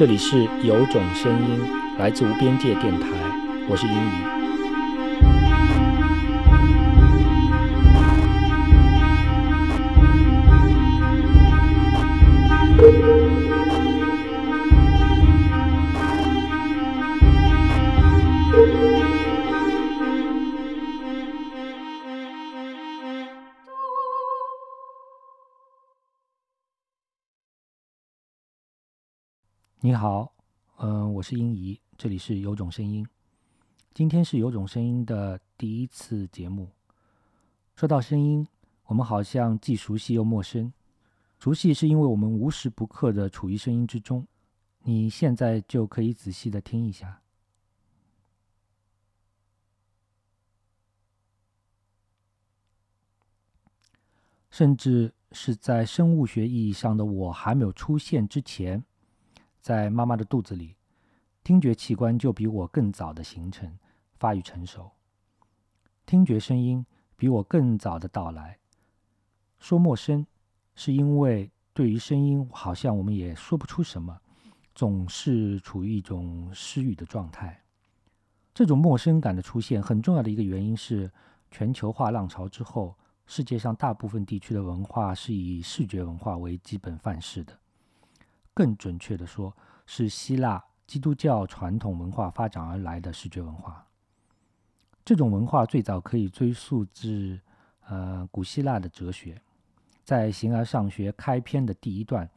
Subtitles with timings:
[0.00, 1.60] 这里是有种声音
[1.98, 3.06] 来自无边界电台，
[3.68, 4.39] 我是英语。
[29.82, 30.34] 你好，
[30.76, 33.06] 嗯、我是英怡，这里是有种声音。
[33.94, 36.68] 今天是有种声音的第一次节目。
[37.74, 38.46] 说到声音，
[38.84, 40.70] 我们好像既熟悉又陌生。
[41.38, 44.26] 熟悉是因为我们无时不刻的处于声音之中。
[44.82, 47.22] 你现在就可以仔细的听一下。
[54.50, 58.84] 甚至是在生物学意义上的我还没有出现之前，
[59.60, 60.76] 在妈妈的肚子里，
[61.44, 63.78] 听觉器官就比我更早的形成、
[64.18, 64.90] 发育成熟。
[66.06, 66.84] 听觉声音
[67.16, 68.58] 比我更早的到来。
[69.58, 70.26] 说陌生，
[70.74, 74.18] 是因为对于声音，好像我们也说不出什么，
[74.74, 77.62] 总是处于一种失语的状态。
[78.54, 81.10] 这种陌生感的出现，很重要的一个原因是
[81.50, 87.56] 全球化浪潮之后，世界上大部分地区的文化是以视觉文化为基本范式的。
[88.54, 89.56] 更准确的说，
[89.86, 93.86] 是希腊基督教传统文化发展而来的视觉文化。
[95.04, 97.40] 这种文化最早可以追溯至
[97.86, 99.40] 呃古希腊的哲学。
[100.04, 102.28] 在《形而上学》开篇的第一段，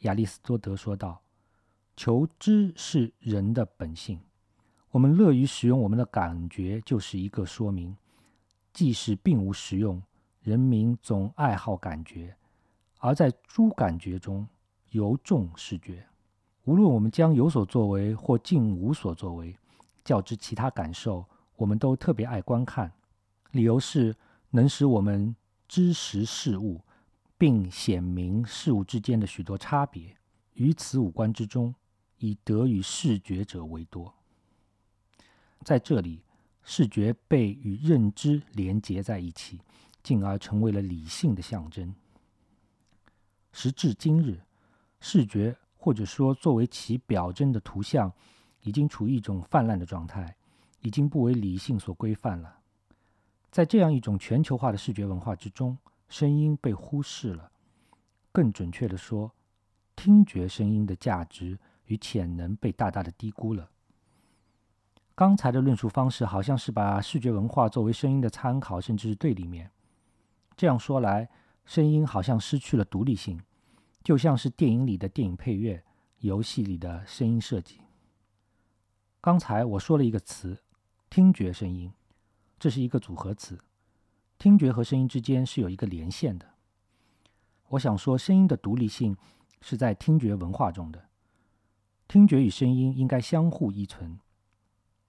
[0.00, 1.22] 亚里士多德说道
[1.96, 4.20] ：“求知是人的本性。
[4.90, 7.96] 我们乐于使用我们的感觉，就是一个说明。
[8.72, 10.02] 即使并无实用，
[10.42, 12.36] 人民总爱好感觉，
[12.98, 14.46] 而在诸感觉中，
[14.92, 16.06] 由重视觉。
[16.64, 19.54] 无论我们将有所作为或竟无所作为，
[20.04, 22.92] 较之其他感受，我们都特别爱观看。
[23.50, 24.14] 理由是
[24.50, 25.34] 能使我们
[25.66, 26.80] 知识事物，
[27.36, 30.16] 并显明事物之间的许多差别。
[30.54, 31.74] 于此五官之中，
[32.18, 34.14] 以得与视觉者为多。
[35.64, 36.22] 在这里，
[36.62, 39.60] 视觉被与认知连结在一起，
[40.02, 41.94] 进而成为了理性的象征。
[43.52, 44.40] 时至今日，
[45.04, 48.10] 视觉或者说作为其表征的图像，
[48.62, 50.36] 已经处于一种泛滥的状态，
[50.80, 52.60] 已经不为理性所规范了。
[53.50, 55.76] 在这样一种全球化的视觉文化之中，
[56.08, 57.50] 声音被忽视了。
[58.30, 59.34] 更准确的说，
[59.96, 63.68] 听觉声音的价值与潜能被大大的低估了。
[65.16, 69.68] 刚才的论述方式好像是把视觉文化作为声音的参考，甚至是对立面。
[70.56, 71.28] 这样说来，
[71.66, 73.40] 声音好像失去了独立性，
[74.02, 75.84] 就像是电影里的电影配乐、
[76.18, 77.80] 游戏里的声音设计。
[79.20, 80.60] 刚才我说了一个词
[81.08, 81.92] “听觉声音”，
[82.58, 83.58] 这是一个组合词，
[84.38, 86.54] 听觉和声音之间是有一个连线的。
[87.68, 89.16] 我想说，声音的独立性
[89.60, 91.08] 是在听觉文化中的，
[92.08, 94.18] 听觉与声音应该相互依存。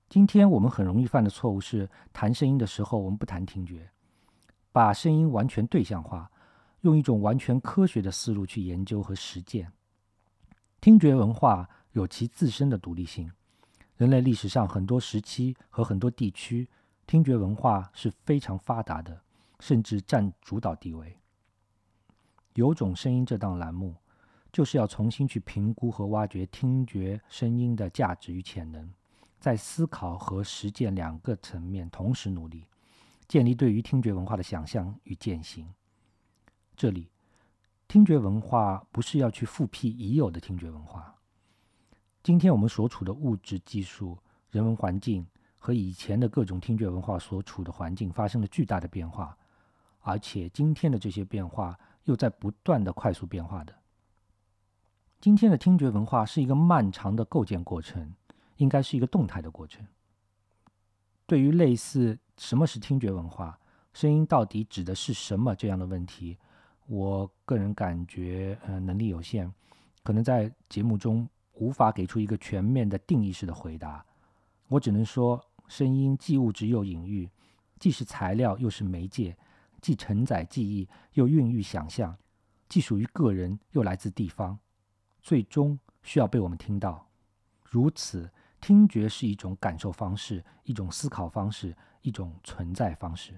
[0.08, 3.90] 今天我们很容易犯的错误是，谈声音的时候我们不谈听觉，
[4.72, 6.32] 把声音完全对象化，
[6.84, 9.72] 用一种完全科学的思路去研究和实践。
[10.80, 13.32] 听觉文化有其自身的独立性，
[13.96, 16.68] 人类历史上很多时期和很多地区，
[17.08, 19.22] 听觉文化是非常发达的，
[19.60, 21.18] 甚至占主导地位。
[22.56, 23.96] 有种声音这档栏目，
[24.52, 28.92] 就是要重新去评估和挖掘听觉声音的价值与潜能。
[29.40, 32.68] 在思考和实践两个层面同时努力，
[33.28, 35.74] 建立对于听觉文化的想象与践行。
[36.76, 37.10] 这里，
[37.88, 41.16] 听觉文化不是要去复辟已有的听觉文化。
[42.22, 44.18] 今天我们所处的物质技术、
[44.50, 45.26] 人文环境
[45.58, 49.38] 和以前的各种听觉文化所处的环境发生了巨大的变化，
[50.02, 53.74] 而且今天的这些变化又在不断的快速变化的。
[55.20, 58.14] 今天的听觉文化是一个漫长的构建过程。
[58.58, 59.84] 应该是一个动态的过程。
[61.26, 63.60] 对于类似什么是听觉文化、
[63.94, 66.38] 声音到底指的是什么这样的问题，
[66.88, 69.52] 我个人感觉，呃，能力有限，
[70.04, 74.06] 可能在节目中无法给出一个全面的定义式的回答。
[74.68, 77.30] 我只能说，声音既物质又隐喻，
[77.80, 79.36] 既是材料又是媒介，
[79.82, 82.16] 既承载记忆又孕育想象，
[82.68, 84.60] 既属于个人又来自地方，
[85.22, 87.08] 最终需要被我们听到。
[87.64, 88.30] 如此。
[88.66, 93.38] 听觉是一种感受方式，一种思考方式，一种存在方式。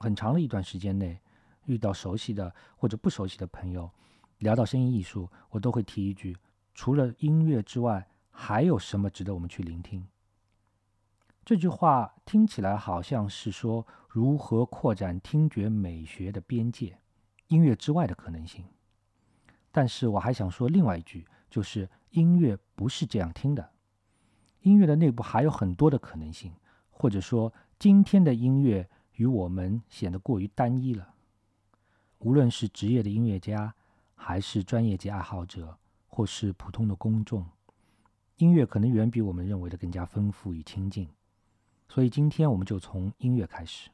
[0.00, 1.20] 很长的一段时间内，
[1.66, 3.90] 遇到熟悉的或者不熟悉的朋友，
[4.38, 6.34] 聊到声音艺术，我都会提一句：
[6.72, 10.06] 除了音乐之外，还有什么值得我们去聆听？
[11.44, 16.98] 这句话听起来好像是说如何扩展听觉美学的边界，
[17.48, 18.64] 音乐之外的可能性。
[19.70, 23.70] 但是我还想说另外一句，就是音乐不是这样听的，
[24.62, 26.54] 音乐的内部还有很多的可能性，
[26.88, 28.88] 或者说今天的音乐
[29.20, 31.14] 与我们显得过于单一了。
[32.20, 33.74] 无论是职业的音乐家。
[34.22, 37.42] 还是专业级爱好者，或是普通的公众，
[38.36, 41.08] 音乐可能远比我们认为的更加丰富与亲近。
[41.88, 43.88] 所以今天我们就从音乐开始。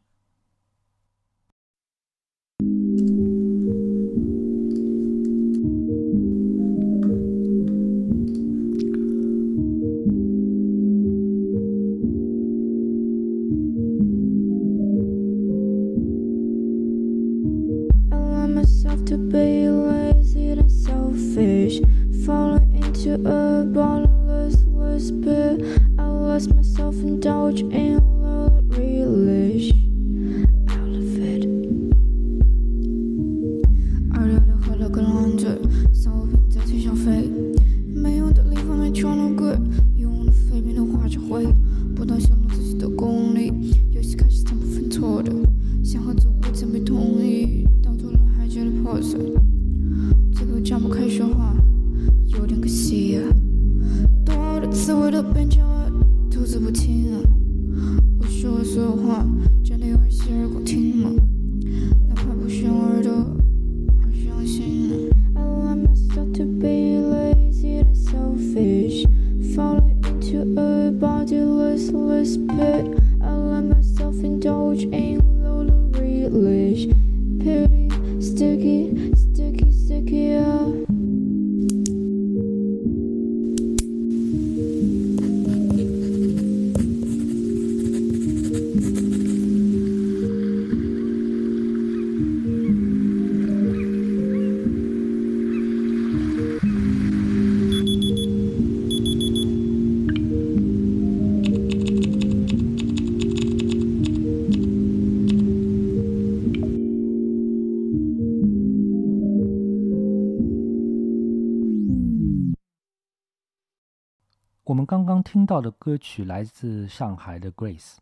[115.36, 117.96] 听到的歌曲来自上海的 Grace。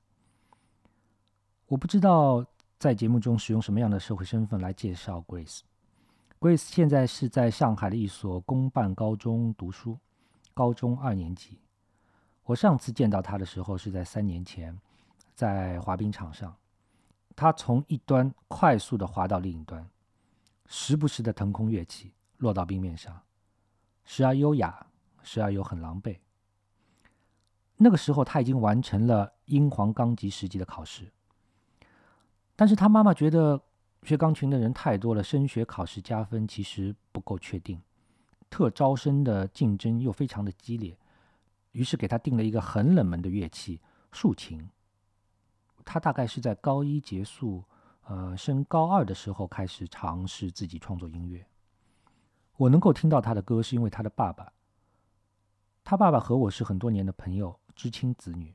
[1.66, 2.46] 我不知道
[2.78, 5.62] 在节目中使用什么样的社会身份来介绍 Grace。
[6.38, 9.98] Grace 现在是在上海的一所公办高中读书，
[10.54, 11.58] 高中二年级。
[12.44, 14.78] 我上次见到他的时候是在三年前，
[15.34, 16.54] 在滑冰场上。
[17.34, 19.84] 他从一端快速的滑到另一端，
[20.66, 23.20] 时不时的腾空跃起，落到冰面上，
[24.04, 24.86] 时而优雅，
[25.24, 26.16] 时而又很狼狈。
[27.76, 31.12] 那个时候他已经完成了英皇钢级十级的考试，
[32.54, 33.60] 但是他妈妈觉得
[34.04, 37.82] 学钢琴的人太多了，升学考试加分其实不够确定，
[38.48, 40.96] 特招生的竞争又非常的激烈，
[41.72, 43.80] 于是给他定了一个很冷门的乐器——
[44.12, 44.70] 竖琴。
[45.84, 47.64] 他大概是在高一结束，
[48.04, 51.44] 呃，升高二的时候开始尝试自己创作音乐。
[52.56, 54.52] 我能够听到他的歌，是因为他的爸爸。
[55.82, 57.58] 他爸爸和我是很多年的朋友。
[57.74, 58.54] 知青子女，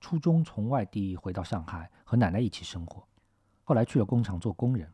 [0.00, 3.06] 初中从外地回到上海，和奶奶一起生活。
[3.64, 4.92] 后来去了工厂做工人。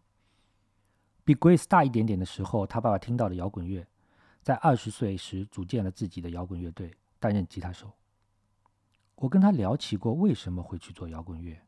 [1.25, 3.87] 比 Grace 大一点点的时候，他爸爸听到了摇滚乐，
[4.43, 7.93] 在二十岁时组建了自己的摇滚乐队，担任吉他手。
[9.17, 11.61] 我跟他聊起过为什么会去做摇滚乐。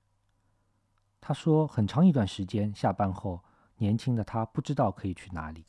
[1.21, 3.45] 他说，很长一段时间下班后，
[3.77, 5.67] 年轻的他不知道可以去哪里，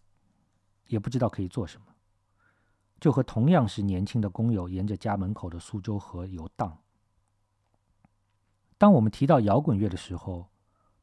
[0.87, 1.90] 也不知道可以做什么。
[3.01, 6.77] 就和同样是年轻的工友沿着家门口的苏州河游荡。
[8.77, 10.47] 当我们提到摇滚乐的时候，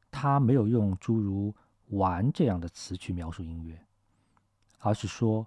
[0.09, 1.53] 他没有用诸如
[1.91, 3.85] “玩”这样的词去描述音乐，
[4.79, 5.45] 而是说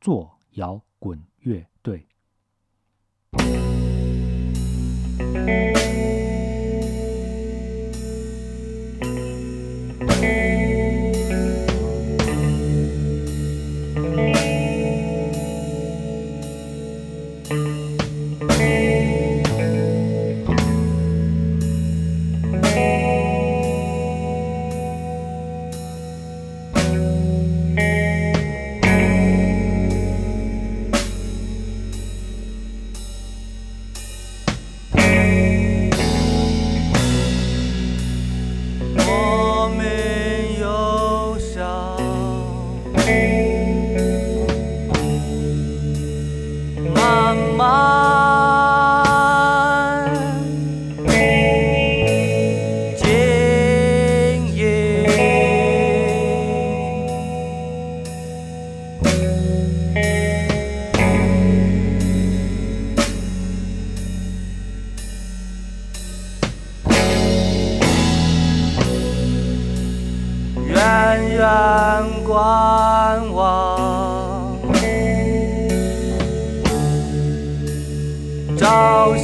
[0.00, 2.08] 做摇滚乐队。
[71.42, 74.56] 然观望，
[78.56, 79.16] 朝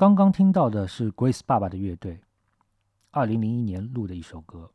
[0.00, 2.22] 刚刚听到的是 Grace 爸爸的乐队，
[3.10, 4.70] 二零零一年录的一首歌，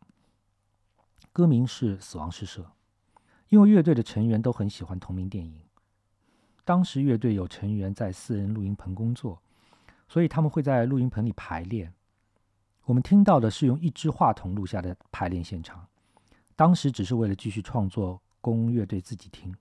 [1.33, 2.61] 歌名是《死亡诗社》。
[3.49, 5.63] 因为乐队的成员都很喜欢同名电影，
[6.63, 9.41] 当时乐队有成员在私人录音棚工作，
[10.07, 11.91] 所以他们会在录音棚里排练。
[12.83, 15.87] 我们听到的是用一支话筒录下的排练现场，
[16.55, 19.51] 当时只是为了继续创作供乐队自己听。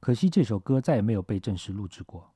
[0.00, 2.33] 可惜这首歌再也没有被正式录制过。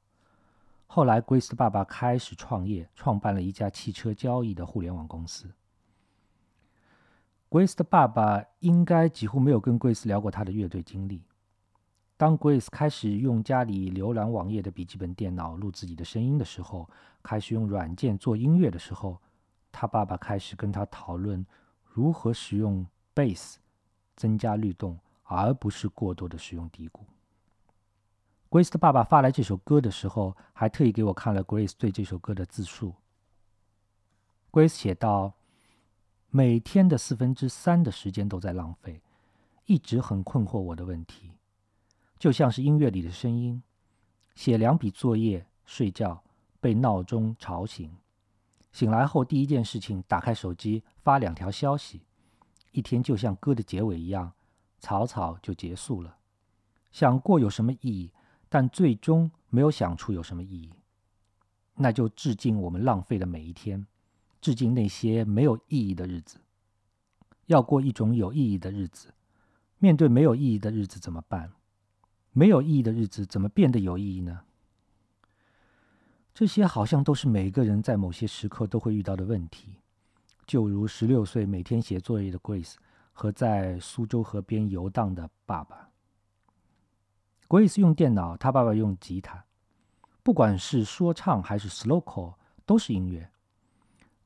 [0.91, 5.47] 后来，Grace 的爸爸开始创业，创办了一家汽车交易的互联网公司。
[7.51, 11.23] Grace 的爸爸应该几乎没有跟 Grace 聊过他的乐队经历。
[12.17, 16.89] 当 Grace 开始用家里浏览网页的笔记本电脑录自己的声音的时候，
[17.23, 19.21] 开始用软件做音乐的时候，
[19.71, 21.47] 他爸爸开始跟他讨论
[21.85, 23.57] 如何使用 bass
[24.17, 27.05] 增加律动，而不是过多的使用低鼓。
[28.51, 32.95] Grace 的爸爸发来这首歌的时候，还特意给我看了 Grace 对这首歌的自述。
[34.51, 35.35] Grace 写道
[36.31, 39.03] ：“每天的四分之三的时间都在浪费，
[39.67, 41.33] 一直很困惑我的问题，
[42.19, 43.63] 就像是音乐里的声音。
[44.35, 46.23] 写两笔作业，睡觉，
[46.59, 47.95] 被闹钟吵醒，
[48.73, 52.01] 醒来后第一件事情打开手机发两条消息，
[52.73, 54.33] 一天就像歌的结尾一样，
[54.79, 56.17] 草草就结束了。
[56.91, 58.11] 想过有什么意义？”
[58.49, 60.73] 但最终没有想出有什么意义，
[61.75, 63.87] 那就致敬我们浪费的每一天，
[64.41, 66.39] 致敬那些没有意义的日子。
[67.47, 69.15] 要过一种有意义的日子，
[69.79, 71.53] 面对没有意义的日子怎么办？
[72.33, 74.43] 没有意义的日子怎么变得有意义呢？
[76.35, 79.77] 这些好像都是每个人在某些时刻都会遇到的问题。
[80.47, 82.75] 就如十六岁每天写作业的 Grace
[83.13, 85.88] 和在苏州河边游荡的爸爸。
[87.49, 89.43] Grace 用电脑，他爸爸用吉他，
[90.23, 92.35] 不管是说唱还是 slow call，
[92.67, 93.31] 都是音乐。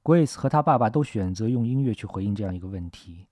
[0.02, 3.29] Grace 和他爸爸都选择用音乐去回应这样一个问题：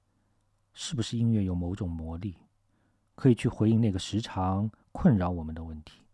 [0.73, 2.37] 是不是音乐有某种魔力，
[3.17, 6.05] 可以去回应那个时常困扰我们的问题？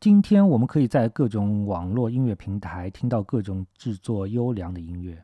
[0.00, 5.22] 今天我们可以在各种网络音乐平台听到各种制作优良的音乐，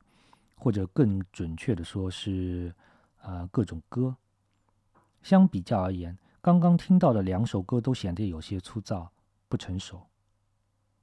[0.54, 2.73] 或者更准确的说是，
[3.22, 4.16] 呃，各种歌。
[5.22, 9.10] 相比较而言，刚刚听到的两首歌都显得有些粗糙、
[9.48, 10.06] 不成熟。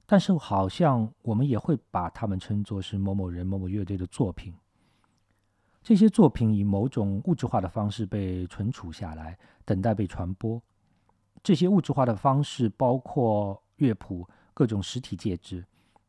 [0.06, 4.54] 但是好像我们也会把它们称作是某某人、某某乐队的作品。
[5.82, 10.62] 这些作品以某种物质化的方式被存储下来，等待被传播。
[11.42, 13.62] 这些物质化的方式包括。
[13.78, 15.64] 乐谱、各种实体介质、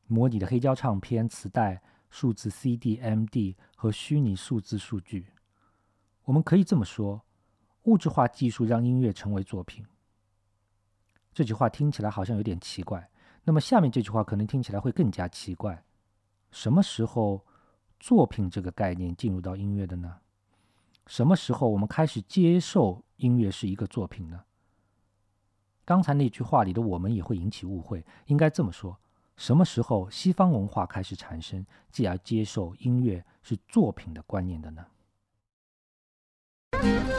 [0.07, 5.27] 模拟的黑胶唱片、磁带、数字 CD、MD 和虚拟数字数据。
[6.29, 7.19] 我们可以这么说：
[7.85, 9.83] 物质化技术让音乐成为作品。
[11.33, 13.09] 这句话听起来好像有点奇怪。
[13.45, 15.83] 那么下面这句话可能听起来会更加奇怪：
[16.51, 17.43] 什么时候
[17.99, 20.17] 作品这个概念进入到音乐的呢？
[21.07, 24.43] 什么时候我们开始接受音乐是一个作品呢？
[25.83, 28.05] 刚才那句话里的“我们”也会引起误会。
[28.27, 28.95] 应该这么说：
[29.35, 34.85] 什么时候西方文化开始产生，继而接受音乐是作品的观念的呢？
[36.71, 37.18] Thank you.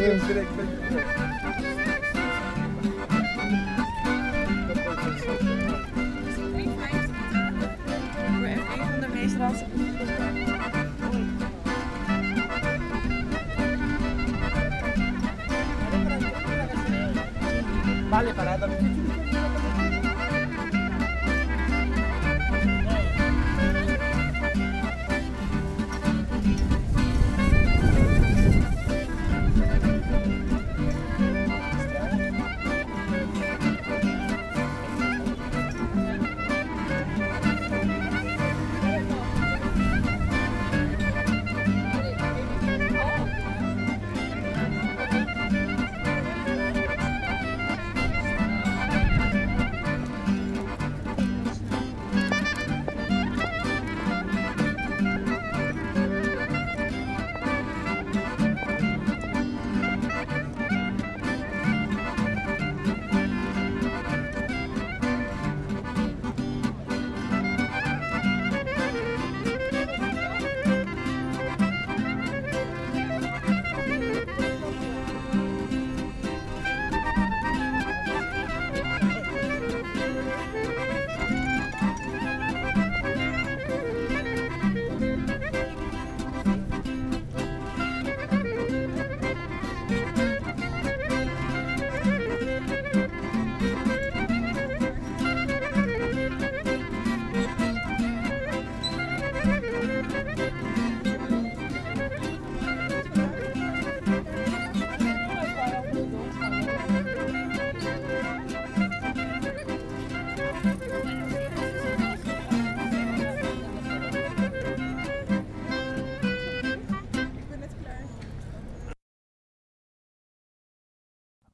[0.00, 0.49] Deus.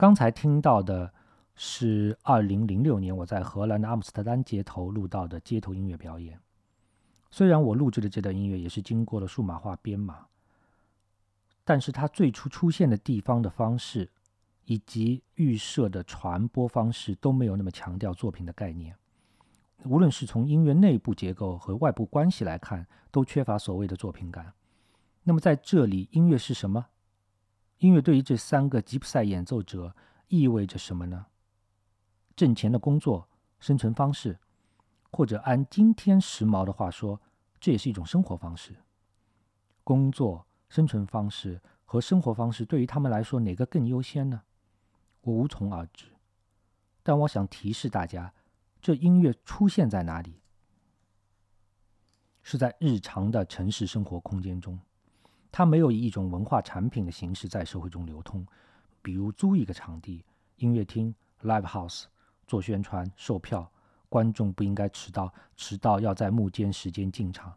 [0.06, 1.12] 刚才听到的
[1.56, 6.38] 是二零零六年我在荷兰的阿姆斯特丹街头录到的街头音乐表演。
[7.28, 10.28] 虽然我录制的这段音乐也是经过了数码化编码，
[11.64, 14.08] 但是它最初出现的地方的方式
[14.66, 18.94] 以及预设的传播方式都没有那么强调作品的概念。
[19.86, 24.52] 无论是从音乐内部结构和外部关系来看，都缺乏所谓的作品感。
[25.24, 26.86] 那么在这里，音乐是什么？
[27.78, 29.94] 音乐对于这三个吉普赛演奏者
[30.28, 31.26] 意味着什么呢？
[32.34, 33.28] 挣钱的工作、
[33.60, 34.38] 生存方式，
[35.10, 37.20] 或者按今天时髦的话说，
[37.60, 38.76] 这也是一种生活方式。
[39.84, 44.42] 工作、生存方式和生活方式对于他们来说，哪个更优先呢？
[45.20, 46.06] 我无从而知。
[47.02, 48.32] 但我想提示大家，
[48.80, 50.40] 这音乐出现在哪里？
[52.42, 54.78] 是在日常的城市生活空间中。
[55.56, 58.46] 它没有以一种文化产品的形式在社会中流通，
[59.00, 60.22] 比如租一个场地、
[60.56, 61.14] 音乐厅、
[61.44, 62.04] live house
[62.46, 63.66] 做宣传、售票，
[64.10, 67.56] 观众不应该迟到，迟到要在幕间时间进场。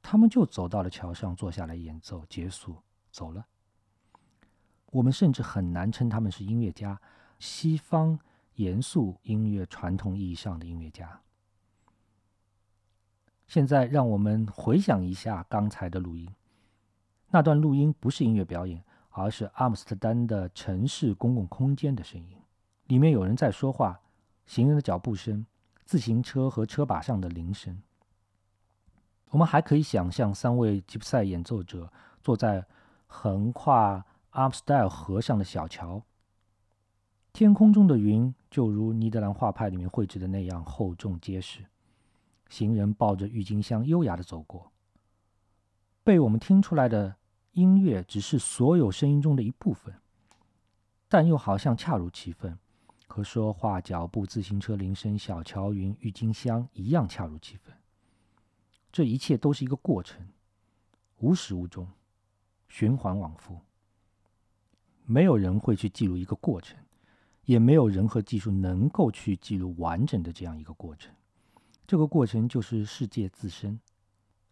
[0.00, 2.74] 他们就走到了桥上，坐下来演奏，结束，
[3.10, 3.44] 走了。
[4.86, 6.98] 我们甚至很难称他们是音乐家，
[7.38, 8.18] 西方
[8.54, 11.20] 严肃音乐传统意义上的音乐家。
[13.46, 16.26] 现在，让我们回想一下刚才的录音。
[17.36, 22.38] 那段录音不是音乐表演，而是阿姆斯特丹的城市公共空间的声音。
[22.84, 24.00] 里面有人在说话，
[24.46, 25.44] 行人的脚步声，
[25.84, 27.82] 自行车和车把上的铃声。
[29.28, 32.64] 我们还可以想象三位吉普赛演奏者坐在
[33.06, 36.02] 横跨阿姆斯特河上的小桥，
[37.34, 41.66] 天空中的云就如尼德兰画派里面绘制的那样厚重结实。
[42.48, 44.72] 行人抱着郁金香，优雅地走过。
[46.02, 47.16] 被我们听出来的
[47.56, 49.94] 音乐只是所有声音中的一部分，
[51.08, 52.58] 但又好像恰如其分，
[53.06, 57.74] 和说话、脚步、自行车铃声、小桥云、郁金香一样恰如其分。
[58.92, 60.28] 这一切都是一个过程，
[61.20, 61.88] 无始无终，
[62.68, 63.58] 循环往复。
[65.06, 66.76] 没有人会去记录一个过程，
[67.46, 71.10] 也没有人和技术能够去记录完整的这样一个过程。
[71.86, 73.80] 这个过程就是世界自身。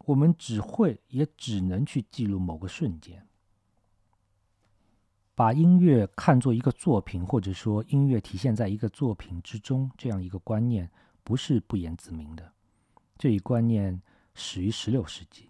[0.06, 3.26] 我们只会也只能去记录某个瞬间，
[5.34, 10.90] 把音乐看作一个作品，或者说音乐体现在一个作品之中，这样一个观念
[11.22, 12.52] 不是不言自明的。
[13.16, 14.00] 这一观念
[14.34, 15.48] 始于十六世纪，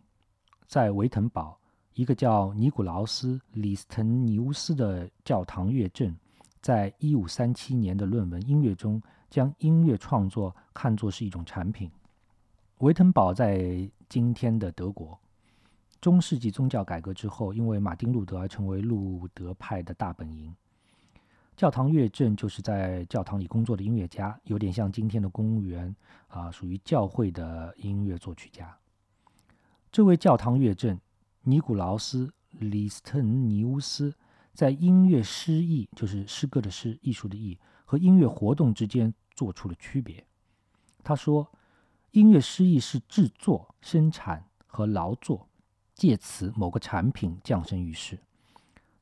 [0.66, 1.58] 在维滕堡，
[1.94, 6.14] 一个叫尼古劳斯·李斯滕尼乌斯的教堂乐正，
[6.60, 11.90] 在一五三七年的论文《音乐》中，将音乐创作看作是一种产品。
[12.78, 15.18] 维滕堡在今天的德国，
[16.00, 20.54] 中世纪宗教改革之后，因为马丁路德而成为路德派的大本营。
[21.56, 25.94] 教堂乐正就是在教堂里工作的音乐家，有点像今天的公务员
[26.26, 28.76] 啊，属于教会的音乐作曲家。
[29.92, 30.98] 这位教堂乐正
[31.42, 32.26] 尼古劳斯·
[32.58, 34.12] 里斯滕尼乌斯，
[34.52, 40.26] 在音乐诗意，就是诗歌的诗、艺术的艺和音乐活动之间做出了区别。
[41.04, 41.48] 他说
[42.14, 45.48] ：“音乐诗意是制作、生产和劳作，
[45.96, 48.20] 借此某个产品降生于世，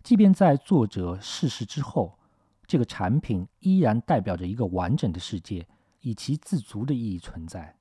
[0.02, 2.18] 即便在作者逝世之后。”
[2.66, 5.68] 这个产品依然代表着一个完整的世界，
[6.00, 7.76] 以其自足的意义存在。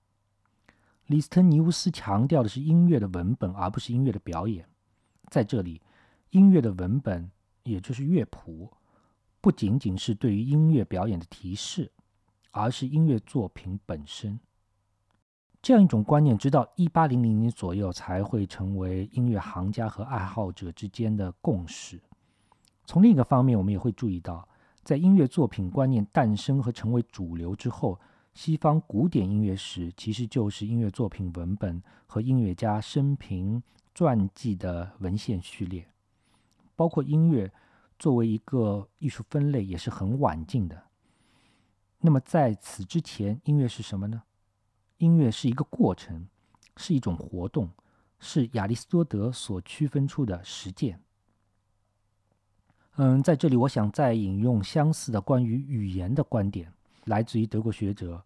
[1.05, 4.67] 李斯特尼乌斯强调的是音乐的文本，而不是音乐的表演。
[5.29, 5.81] 在这里，
[6.31, 7.31] 音乐的文本，
[7.63, 8.69] 也就是乐谱，
[9.39, 11.89] 不仅仅是对于音乐表演的提示，
[12.51, 14.37] 而是音乐作品本身。
[15.61, 22.01] 这样一种观念，直到一八零零年左右才会成为音乐行家和爱好者之间的共识。
[22.85, 24.47] 从另一个方面，我们也会注意到。
[24.83, 27.99] 在音乐作品观念诞生和成为主流之后，
[28.33, 33.61] 西方古典音乐史其实就是音乐作品文本和音乐家生平
[33.93, 35.87] 传记的文献序列。
[36.75, 37.53] 包括音乐
[37.99, 40.81] 作为一个艺术分类也是很晚近的。
[41.99, 44.23] 那么在此之前，音乐是什么呢？
[45.01, 46.27] 音乐是一个过程，
[46.77, 47.67] 是一种活动，
[48.19, 51.01] 是亚里士多德所区分出的实践。
[52.97, 56.71] 嗯，在这里我想再引用相似的关于语言的观点，
[57.05, 58.23] 来自于德国学者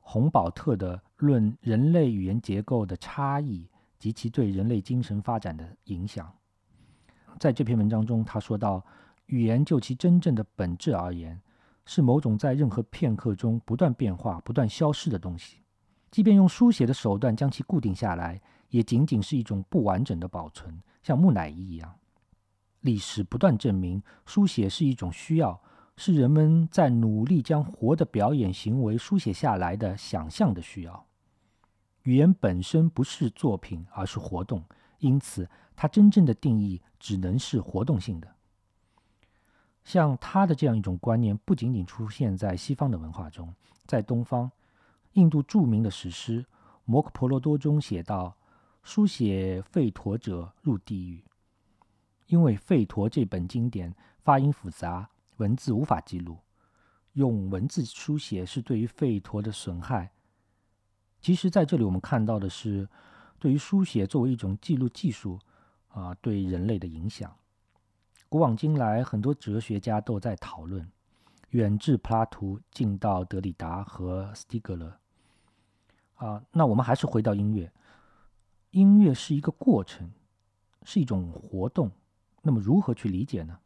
[0.00, 3.66] 洪堡特的《论人类语言结构的差异
[3.98, 6.30] 及其对人类精神发展的影响》。
[7.40, 8.84] 在这篇文章中，他说到，
[9.26, 11.40] 语言就其真正的本质而言，
[11.86, 15.56] 是某种在任何片刻中不断变化、不断消失的东西。
[16.10, 18.40] 即便用书写的手段将其固定下来，
[18.70, 21.94] 也仅仅是一种不完整的保存，像木乃伊一样。
[22.80, 25.60] 历史不断证明，书写是一种需要，
[25.96, 31.04] 是人们在努力将活的表演行为书写下来的想象的需要。
[32.04, 34.64] 语言本身不是作品，而是活动，
[35.00, 38.28] 因此它真正的定义只能是活动性的。
[39.84, 43.52] 像他的这样一种观念，不仅仅出现在西方的文化中，
[43.86, 44.50] 在东方，
[45.18, 46.42] 印度著名的史诗
[46.84, 48.36] 《摩诃婆罗多》中写道
[48.84, 51.24] ：“书写吠陀者入地狱。”
[52.28, 56.38] 因为《吠陀》这本经典发音复杂，文字无法记录，
[57.14, 60.12] 用文字书写是对于吠陀的损害。
[61.20, 62.88] 其实，在这里我们看到的是，
[63.40, 65.36] 对于书写作为一种记录技术
[65.88, 67.34] 啊，对人类的影响。
[68.28, 70.88] 古往今来，很多哲学家都在讨论，
[71.50, 74.96] 远至柏拉图，近到德里达和斯蒂格勒。
[76.18, 77.72] 啊，那我们还是回到音乐，
[78.70, 80.12] 音乐是一个过程，
[80.84, 81.90] 是一种活动。
[82.42, 83.58] 那么，如何去理解呢？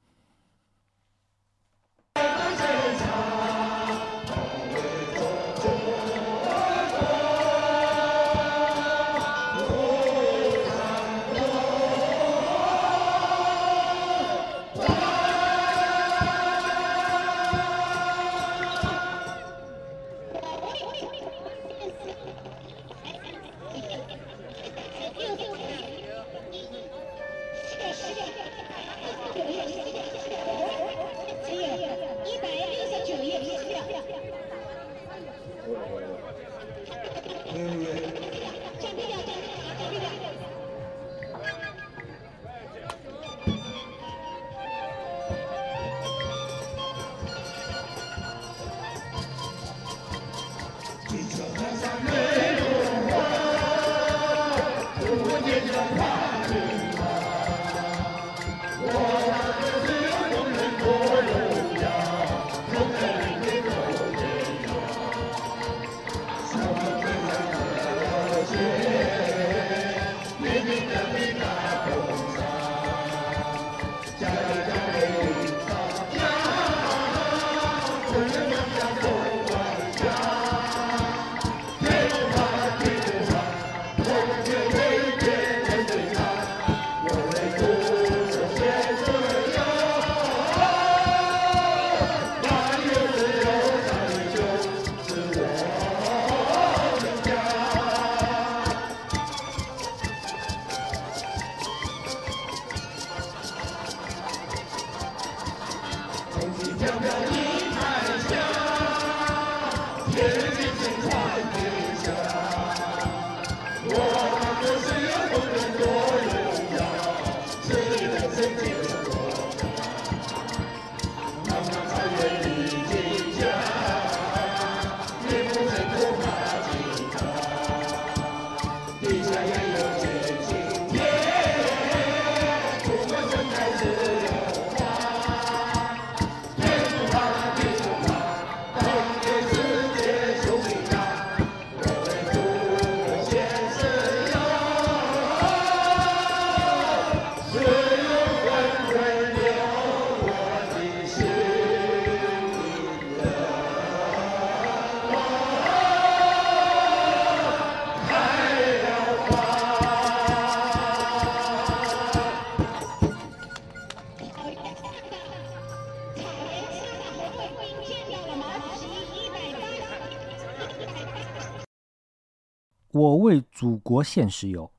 [173.93, 174.73] 国线石油，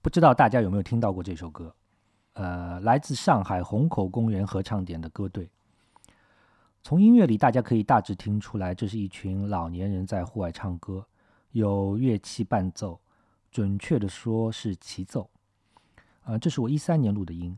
[0.00, 1.74] 不知道大家有没有听到过这首歌？
[2.32, 5.50] 呃，来自上海虹口公园合唱点的歌队。
[6.82, 11.06] 从音乐里，大家可以大致听出来，这是一群老年人在户外唱歌，
[11.50, 12.98] 有乐器伴奏，
[13.50, 15.28] 准确的说是齐奏。
[16.24, 17.54] 呃，这是我一三年录的音。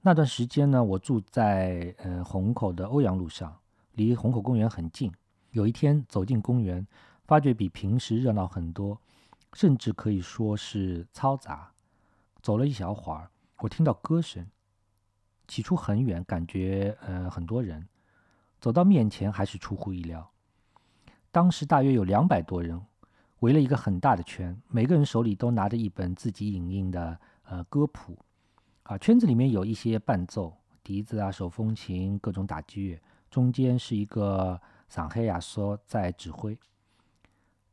[0.00, 3.56] 那段时间呢，我住在呃虹口的欧阳路上，
[3.92, 5.12] 离虹口公园很近。
[5.52, 6.84] 有一天走进公园。
[7.26, 9.00] 发觉比平时热闹很多，
[9.54, 11.72] 甚至可以说是嘈杂。
[12.42, 14.46] 走了一小会儿，我听到歌声，
[15.48, 17.88] 起初很远，感觉呃很多人。
[18.60, 20.30] 走到面前还是出乎意料。
[21.30, 22.80] 当时大约有两百多人，
[23.40, 28.18] 围了一个很大的圈，每个人手里都拿着一本自己影印的呃歌谱。
[28.84, 36.58] 啊，圈子里面有一些伴奏，笛子啊、手风琴、各种打击乐，中间是一个桑黑亚说在指挥。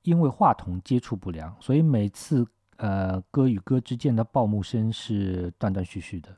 [0.04, 6.36] 因为话筒接触不良，所以每次呃歌与歌之间的报幕声是断断续续的。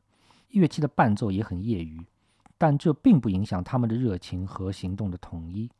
[0.49, 2.05] 乐器的伴奏也很业余，
[2.57, 5.71] 但这并不影响他们的热情和行动的统一。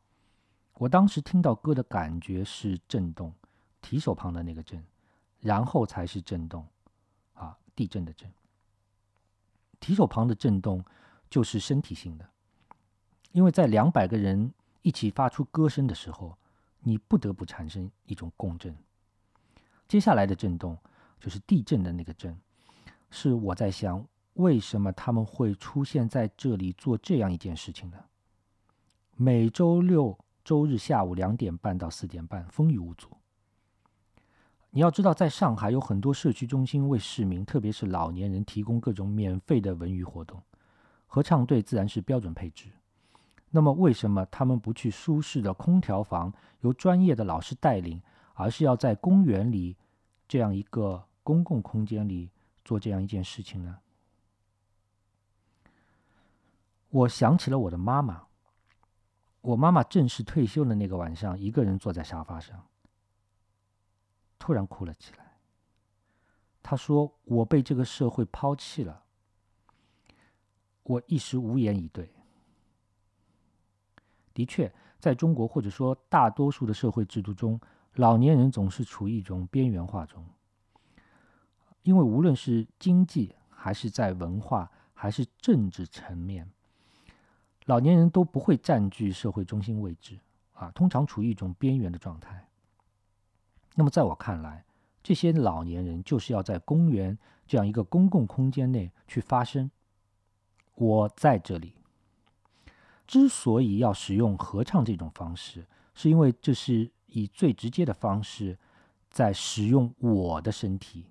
[0.75, 3.33] 我当时听到歌的感觉是震动，
[3.81, 4.81] 提手旁的那个震，
[5.41, 6.65] 然后才是震动，
[7.33, 8.31] 啊，地震的震。
[9.81, 10.83] 提手旁的震动
[11.29, 12.25] 就是身体性的，
[13.33, 16.37] 因为在两百个人一起发出歌声的时候。
[16.83, 18.75] 你不得不产生一种共振。
[19.87, 20.77] 接下来的震动
[21.19, 22.37] 就是地震的那个震，
[23.09, 27.97] 是我在想，为什么他们会出现在这里做这样一件事情呢？
[29.15, 33.09] 每周六周日下午两点半到四点半，风雨无阻。
[34.71, 40.41] 你要知道，在上海有很多社区中心为市民，特别是老年人提供各种免费的文娱活动，
[41.05, 42.69] 合唱队自然是标准配置。
[43.55, 48.01] 那么，为什么他们不去舒适的空调房，由专业的老师带领，
[48.33, 49.77] 而是要在公园里
[50.27, 52.31] 这样一个公共空间里
[52.65, 53.77] 做这样一件事情呢？
[56.89, 58.23] 我想起了我的妈妈。
[59.41, 62.65] 我妈妈正式退休的那个晚上，一个人坐在沙发上，
[64.39, 65.37] 突然哭了起来。
[66.63, 69.03] 她说：“我被这个社会抛弃了。”
[70.81, 72.11] 我一时无言以对。
[74.33, 77.59] 的确，在中国或者说大多数的社会制度中，
[77.95, 80.25] 老年人总是处于一种边缘化中。
[81.83, 86.49] 因为无论是经济，还是在文化，还是政治层面，
[87.65, 90.17] 老年人都不会占据社会中心位置，
[90.53, 92.47] 啊，通常处于一种边缘的状态。
[93.75, 94.63] 那么，在我看来，
[95.03, 99.69] 这些老年人就是要在公园这样一个公共空间内去发声。
[100.75, 101.75] 我在这里。
[103.05, 108.57] 之所以要使用合唱这种方式，是因为这是以最直接的方式
[109.09, 111.05] 在使用我的身体，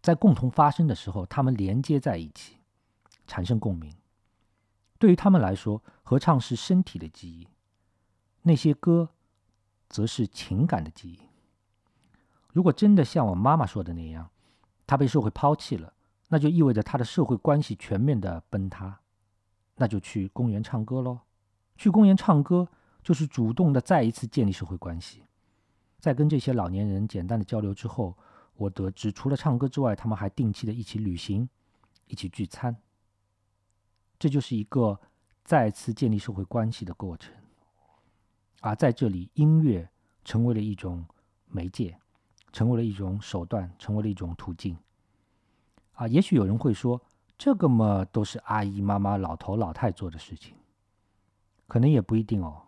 [0.00, 2.56] 在共同发声的时候，他们连接在一起，
[3.26, 3.94] 产生共鸣。
[4.98, 7.48] 对于他们来说，合唱是身体的记忆，
[8.42, 9.10] 那些歌
[9.88, 11.20] 则是情感的记忆。
[12.52, 14.30] 如果真的像我妈妈说的那样，
[14.86, 15.92] 她被社会抛弃了，
[16.28, 19.01] 那就意味着她的社会关系全面的崩塌。
[19.82, 21.18] 那就去公园唱歌喽。
[21.76, 22.68] 去公园唱歌，
[23.02, 25.24] 就是主动的再一次建立社会关系。
[25.98, 28.16] 在跟这些老年人简单的交流之后，
[28.54, 31.48] 我得知除了唱歌之外，他们还定期的一起旅行，
[32.06, 32.76] 一起聚餐。
[34.20, 35.00] 这就是一个
[35.42, 37.34] 再次建立社会关系的过程。
[38.60, 39.90] 而在这里，音乐
[40.24, 41.04] 成为了一种
[41.46, 41.98] 媒介，
[42.52, 44.78] 成为了一种手段，成为了一种途径。
[45.94, 47.02] 啊，也许有人会说。
[47.38, 50.54] 这个嘛，都是阿姨、妈妈、老头、老太做的事情，
[51.66, 52.62] 可能也不一定哦。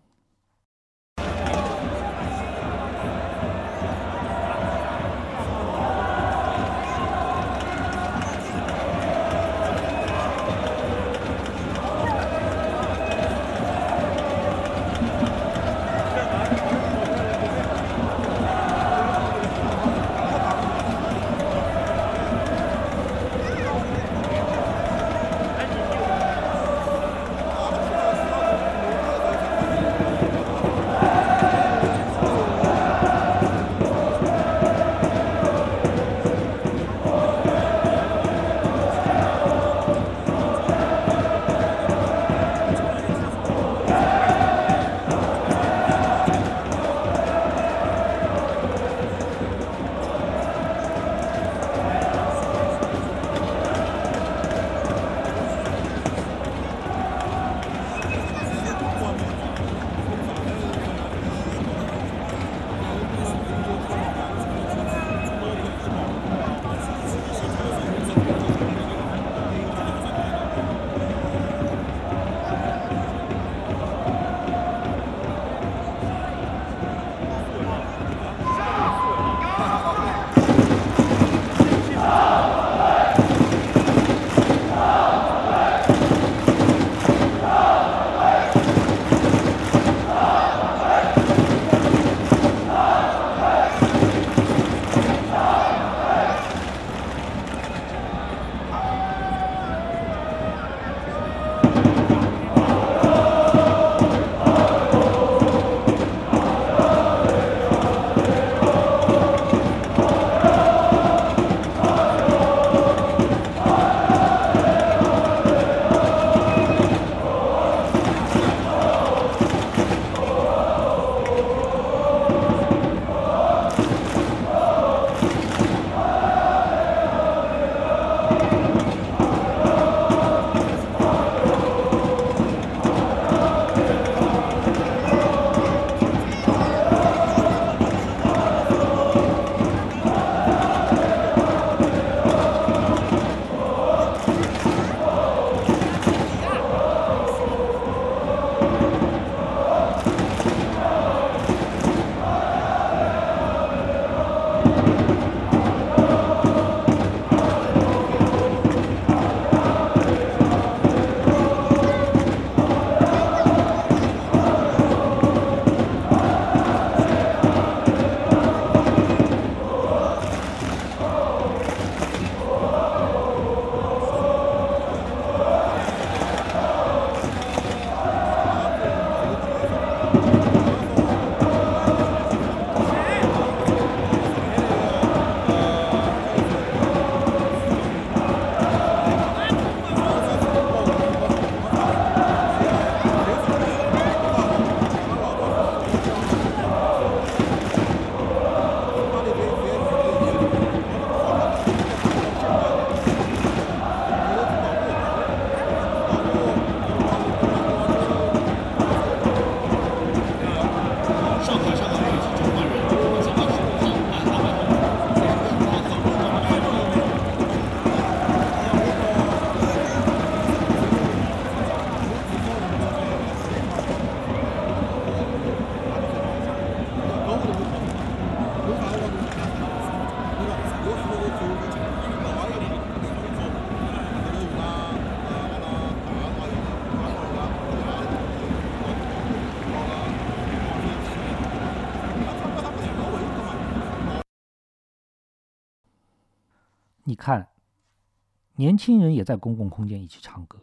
[248.65, 250.59] 年轻人也在公共空间一起唱歌。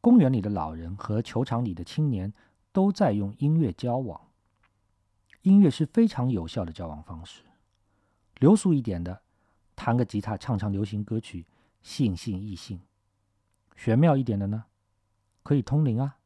[0.00, 2.32] 公园里的老人和球场里的青年
[2.70, 4.28] 都在用音乐交往。
[5.40, 7.42] 音乐是非常有效的交往方式。
[8.36, 9.22] 流俗一点的，
[9.74, 11.44] 弹个吉他唱唱流行歌曲，
[11.82, 12.78] 吸引吸引异性；
[13.74, 14.66] 玄妙一点的呢，
[15.42, 16.18] 可以通灵啊。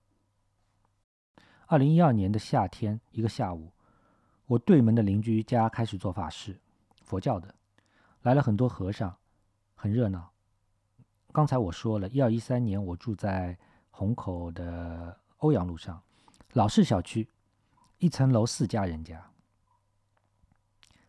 [1.65, 3.73] 二零一二年的夏天，一个下午，
[4.45, 6.61] 我对门的邻居家开始做法事，
[7.01, 7.55] 佛教的，
[8.21, 9.17] 来了很多和尚，
[9.77, 10.33] 很热闹。
[11.33, 13.57] 刚才我说了，一二一三年我住在
[13.91, 16.03] 虹口的欧阳路上，
[16.55, 17.29] 老式小区，
[17.99, 19.23] 一层楼四家人家。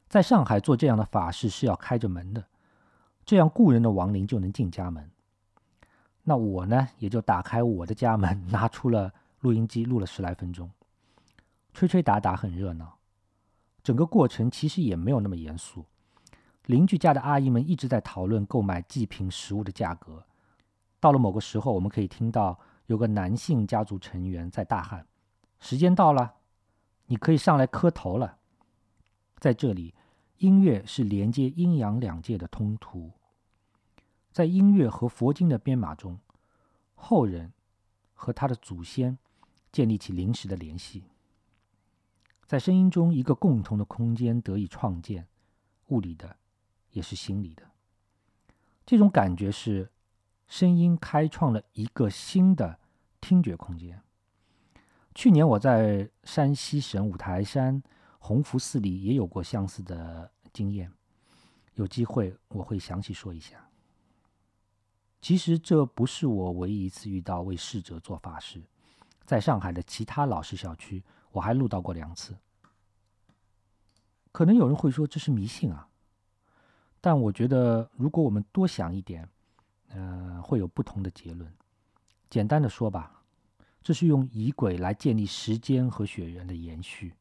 [0.07, 2.45] 在上海做这样的法事是要开着门的，
[3.25, 5.09] 这样故人的亡灵就能进家门。
[6.23, 10.69] 那我呢，也就打开我的家门，拿出了录音机录了十来分钟，
[11.73, 12.97] 吹吹打打很热闹。
[13.81, 15.85] 整个过程其实也没有那么严肃。
[16.67, 20.25] 邻居家的阿姨们一直在讨论购买祭品食物的价格。
[20.99, 25.07] 到了某个时候，我们可以听到有个男性家族成员在大喊
[25.59, 26.35] ：“时间到了，
[27.05, 28.37] 你可以上来磕头了。”
[29.39, 29.93] 在这里，
[30.37, 33.11] 音乐是连接阴阳两界的通途。
[34.31, 36.19] 在音乐和佛经的编码中，
[36.95, 37.53] 后人
[38.13, 39.17] 和他的祖先
[39.71, 41.05] 建立起临时的联系。
[42.45, 45.27] 在声音中，一个共同的空间得以创建，
[45.87, 46.35] 物理的，
[46.91, 47.63] 也是心理的。
[48.85, 49.91] 这种感觉是，
[50.47, 52.79] 声音开创了一个新的
[53.21, 54.01] 听觉空间。
[55.15, 57.83] 去年我在山西省五台山。
[58.19, 60.91] 弘福寺里也有过相似的经验，
[61.75, 63.69] 有机会我会详细说一下。
[65.21, 68.61] 其实这不是我唯一一次遇到为逝者做法事，
[69.23, 72.35] 在上海的其他老式小区，我还录到过两次。
[74.33, 75.87] 可能有人会说这是迷信啊，
[77.07, 79.25] 但我觉得如果我们多想一点，
[79.91, 81.49] 呃，会有不同的结论。
[82.29, 83.23] 简单的说吧，
[83.81, 87.13] 这是用仪轨来建立时间和血缘的延续。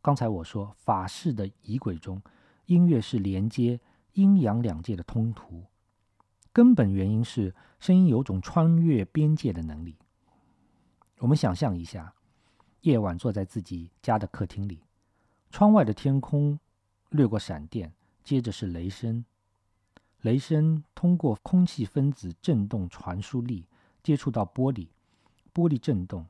[0.00, 2.22] 刚才我说法式的仪轨中，
[2.66, 3.80] 音乐是连接
[4.12, 5.64] 阴阳两界的通途，
[6.52, 9.96] 根本原因是声音有种穿越边界的能力。
[11.18, 12.14] 我们想象一下，
[12.82, 14.84] 夜晚坐在自己家的客厅里，
[15.50, 16.60] 窗外的天空
[17.08, 17.92] 掠过闪电，
[18.30, 19.24] 接着是雷声，
[20.20, 23.66] 雷声通过空气分子振动传输力
[24.04, 24.86] 接触到玻璃，
[25.52, 26.24] 玻璃振动，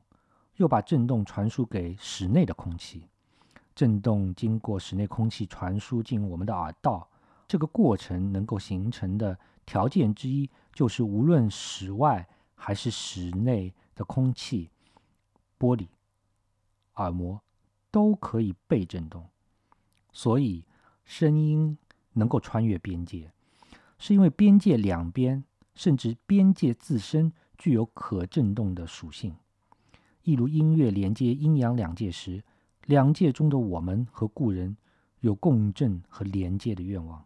[0.55, 3.07] 又把振动传输给室内的空气。
[3.75, 7.07] 振动经过室内空气传输进我们的耳道，
[7.47, 9.37] 这个过程能够形成的
[9.67, 14.71] 条件之一，就是无论室外还是室内的空气、
[15.59, 15.87] 玻璃、
[16.95, 17.39] 耳膜
[17.91, 19.29] 都可以被震动。
[20.11, 20.65] 所以，
[21.03, 21.77] 声音
[22.13, 23.31] 能够穿越边界，
[23.97, 25.43] 是因为边界两边
[25.75, 29.35] 甚至边界自身具有可震动的属性。
[30.23, 32.43] 一如音乐连接阴阳两界时。
[32.87, 34.75] 两界中的我们和故人
[35.19, 37.23] 有共振和连接的愿望。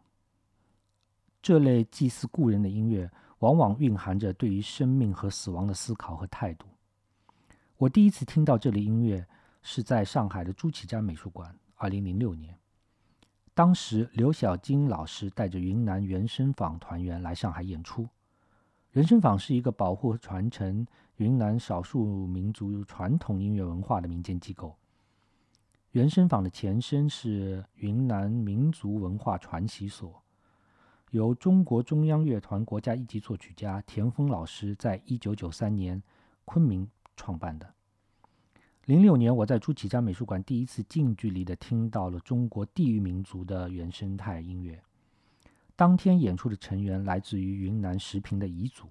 [1.42, 3.10] 这类祭祀故人的音乐，
[3.40, 6.68] 往往蕴含着对于生命和死亡的思考和态度。
[7.78, 9.26] 我第一次听到这类音乐
[9.62, 12.54] 是在上海的朱启瞻美术馆，二零零六年。
[13.56, 18.06] 当时刘晓金老师带着云南原声坊团员来上海演出。
[18.92, 20.86] 原声坊是一个保护和传承
[21.16, 24.76] 云南少数民族传统音乐文化的民间机构。
[25.92, 30.22] 原声坊的前身是云南民族文化传习所，
[31.12, 36.04] 由中国中央乐团国家一级作曲家田丰老师在一九九三年
[36.44, 36.86] 昆明
[37.16, 37.75] 创办的。
[38.86, 44.80] 零六年，我在朱启瞻美术馆第一次近距离的听到了中国地域民族的原生态音乐。
[45.76, 48.88] 当天演出的成员来自于云南石屏的彝族，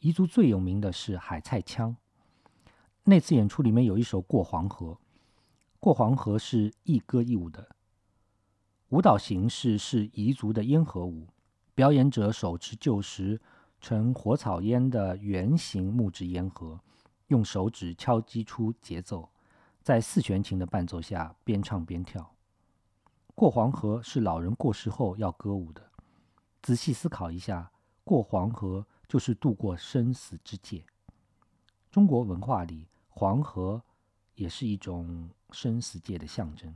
[0.00, 1.96] 彝族最有名的是海菜腔。
[3.02, 4.92] 那次演出里面有一首《过黄河》。
[5.80, 7.74] 过黄河是一歌一舞的
[8.90, 11.26] 舞蹈形式是彝族的烟盒舞，
[11.74, 13.40] 表演者手持旧时
[13.80, 16.80] 盛火草烟的圆形木质烟盒，
[17.28, 19.28] 用手指敲击出节奏，
[19.82, 22.34] 在四弦琴的伴奏下边唱边跳。
[23.34, 25.82] 过黄河是老人过世后要歌舞的。
[26.62, 27.70] 仔细思考一下，
[28.04, 30.84] 过黄河就是渡过生死之界。
[31.90, 33.82] 中国文化里，黄河
[34.34, 35.30] 也是一种。
[35.50, 36.74] 生死界的象征。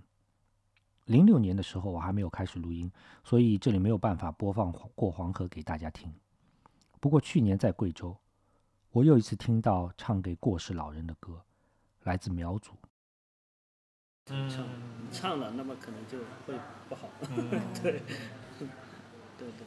[1.07, 2.89] 零六年的时候，我还没有开始录音，
[3.25, 6.15] 所以这里没有办法播放《过黄河》给大家听。
[7.01, 8.17] 不过去年在贵州，
[8.99, 11.41] 我又一次听到唱给过世老人的歌，
[12.03, 12.73] 来自苗族。
[14.27, 14.37] 唱，
[14.67, 17.09] 嗯唱了那么可能就会不好。
[17.31, 17.49] 嗯
[17.81, 18.03] 对，
[19.39, 19.67] 对对，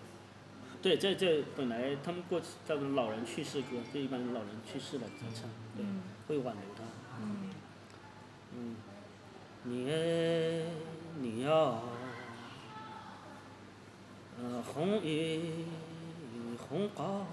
[0.81, 6.83] 对，这这本来他们过去叫做老人去世歌，就一般老人去世了才唱，对，嗯会挽留他。
[7.21, 7.49] 嗯
[8.53, 8.75] 嗯，
[9.63, 10.65] 你哎
[11.21, 11.81] 你要，
[14.41, 15.65] 呃，红衣
[16.67, 17.25] 红高，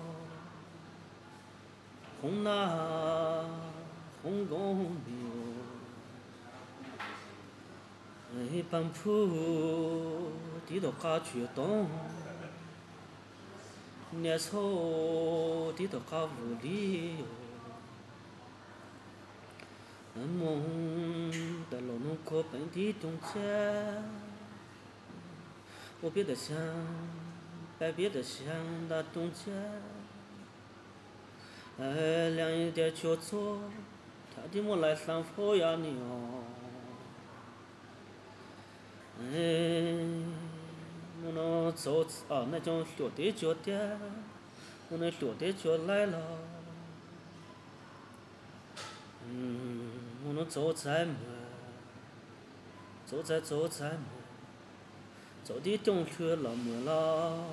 [2.21, 3.45] 红那
[4.23, 5.15] 红公牛，
[8.35, 10.33] 哎，半铺
[10.67, 11.89] 地头嘎决动，
[14.11, 14.59] 年草
[15.77, 17.25] 地头嘎无理哟。
[20.21, 21.31] 梦
[21.71, 24.03] 的老农过本地中间，
[26.01, 26.57] 我别的想，
[27.79, 28.45] 白别的想
[28.89, 29.55] 那中间，
[31.81, 33.59] 哎，两一点叫做，
[34.35, 36.43] 他的我来三坡呀你哦，
[39.21, 39.95] 哎，
[41.25, 43.99] 我能走啊那种小的脚的，
[44.89, 46.21] 我那小的脚来了。
[49.31, 49.91] 嗯，
[50.27, 51.15] 我能走在么？
[53.07, 53.99] 走在走在么？
[55.45, 57.45] 走的冬去了么了？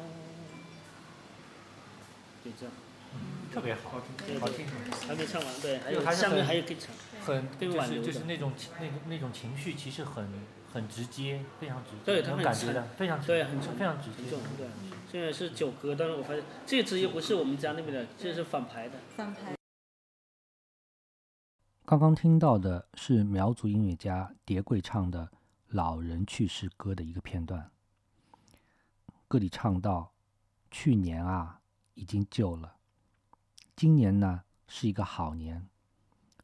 [2.43, 2.73] 就这样，
[3.53, 4.01] 特别好，
[4.39, 4.65] 好听，
[5.07, 10.27] 还没唱完，对，还有下面还有可以唱，很就是就是那种情那种那种情绪，其实很
[10.73, 14.67] 很直接，非常直接，对那种它很感觉的，非常直对很沉非常直接对。
[15.09, 18.99] 现在是九歌，但是我发现这支又不是我们家那边的，这是反牌的。
[19.15, 19.55] 翻拍
[21.85, 25.25] 刚刚听到的是苗族音乐家蝶桂唱的
[25.67, 27.69] 《老人去世歌》的一个片段。
[29.27, 30.11] 歌里唱到
[30.71, 31.61] ：“去年啊，
[31.93, 32.75] 已经旧了；
[33.75, 35.67] 今年呢，是一个好年。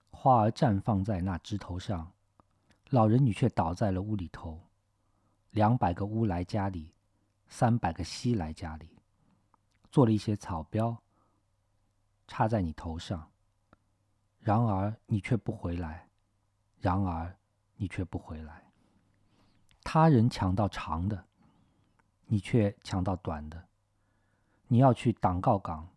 [0.09, 2.11] 花儿绽放在那枝头上，
[2.89, 4.59] 老人你却倒在了屋里头。
[5.51, 6.93] 两百个乌来家里，
[7.47, 8.89] 三百个西来家里，
[9.89, 11.01] 做了一些草标，
[12.27, 13.29] 插在你头上。”
[14.41, 16.09] 然而你却不回来，
[16.79, 17.37] 然而
[17.75, 18.65] 你却不回来。
[19.83, 21.25] 他人抢到长的，
[22.25, 23.67] 你却抢到短的。
[24.67, 25.87] 你要去党告岗，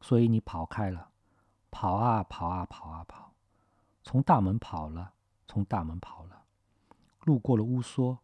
[0.00, 1.10] 所以你跑开了，
[1.70, 3.32] 跑啊跑啊跑啊跑，
[4.02, 5.12] 从大门跑了，
[5.46, 6.44] 从大门跑了，
[7.24, 8.18] 路过了乌梭，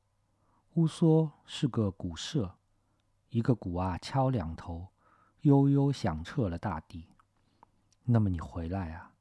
[0.75, 2.57] 乌梭是个鼓社，
[3.31, 4.89] 一个鼓啊敲两头，
[5.43, 7.09] 悠悠响彻了大地。
[8.05, 9.13] 那么你回来啊？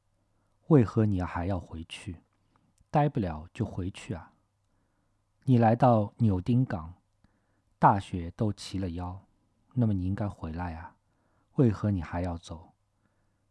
[0.67, 2.23] 为何你还要回去？
[2.89, 4.33] 待不了就回去啊！
[5.43, 6.93] 你来到纽丁港，
[7.79, 9.25] 大雪都齐了腰，
[9.73, 10.92] 那么你应该回来啊！
[11.55, 12.73] 为何你还要走？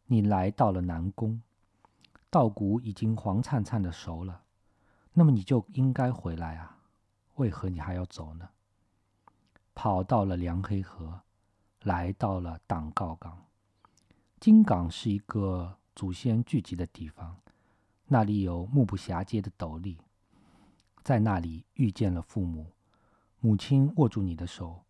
[0.07, 1.40] 你来到了南宫，
[2.28, 4.42] 稻谷已经黄灿灿的熟了，
[5.12, 6.78] 那么你就应该回来啊！
[7.36, 8.48] 为何你还要走呢？
[9.74, 11.20] 跑到了梁黑河，
[11.82, 13.46] 来到了党告岗。
[14.40, 17.36] 金港是一个祖先聚集的地方，
[18.07, 19.96] 那里有目不暇接的斗笠，
[21.05, 22.72] 在那里遇见了父母，
[23.38, 24.84] 母亲握住你的手，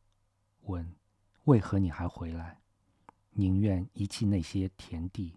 [0.62, 0.94] 问：
[1.44, 2.61] 为何你还回来？
[3.32, 5.34] 宁愿遗弃那些田地，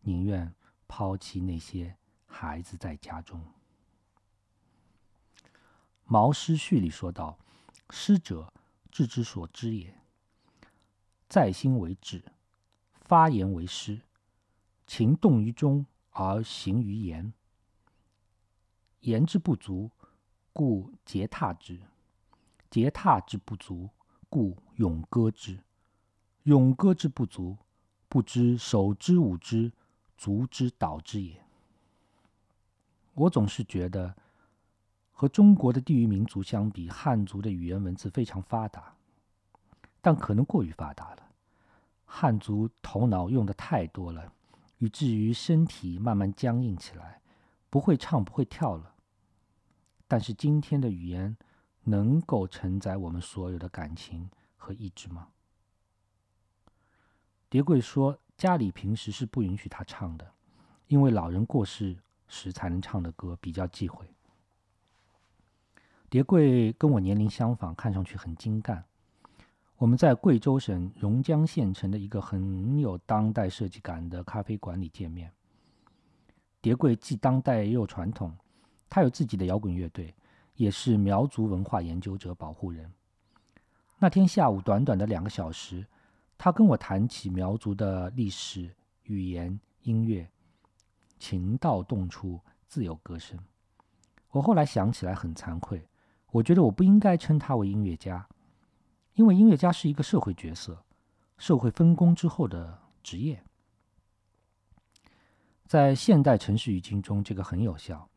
[0.00, 0.52] 宁愿
[0.88, 3.40] 抛弃那些孩子在家中。
[6.04, 7.38] 《毛诗序》里说道
[7.90, 8.52] ：“师者，
[8.90, 9.94] 志之所知也。
[11.28, 12.22] 在心为志，
[12.94, 14.00] 发言为师。”
[14.86, 17.32] 情动于中而行于言，
[19.00, 19.90] 言之不足，
[20.52, 21.78] 故节踏之；
[22.68, 23.88] 节踏之不足，
[24.28, 25.56] 故咏歌之；
[26.44, 27.58] 咏歌之不足，
[28.08, 29.70] 不知手之舞之，
[30.16, 31.44] 足之蹈之也。
[33.12, 34.14] 我总是觉得，
[35.10, 38.94] 和中国的地域民族相比，汉族的语言文字非常发达，
[40.00, 41.22] 但可能过于发达了。
[42.04, 44.32] 汉族头脑用的太多了。
[44.78, 47.22] 以至于身体慢慢僵硬起来，
[47.70, 48.94] 不会唱不会跳了。
[50.06, 51.34] 但是今天的语言
[51.84, 55.28] 能够承载我们所有的感情和意志吗？
[57.54, 60.28] 蝶桂说，家里平时是不允许他唱的，
[60.88, 61.96] 因为老人过世
[62.26, 64.04] 时才能唱的歌比较忌讳。
[66.10, 68.84] 蝶桂跟我年龄相仿，看上去很精干。
[69.76, 75.30] 我们在贵州省榕江县城的一个很有当代设计感的咖啡馆里见面。
[76.60, 78.36] 蝶桂既当代又传统，
[78.90, 80.12] 他有自己的摇滚乐队，
[80.56, 82.92] 也是苗族文化研究者、保护人。
[84.00, 85.86] 那天下午短短的两个小时，
[86.36, 88.74] 他跟我谈起苗族的历史、
[89.04, 90.28] 语言、音乐，
[91.18, 93.38] 情到动处，自有歌声。
[94.30, 95.86] 我后来想起来很惭愧，
[96.30, 98.28] 我觉得我不应该称他为音乐家，
[99.14, 100.84] 因为音乐家是一个社会角色，
[101.38, 103.42] 社会分工之后的职业。
[105.66, 108.08] 在现代城市语境中，这个很有效，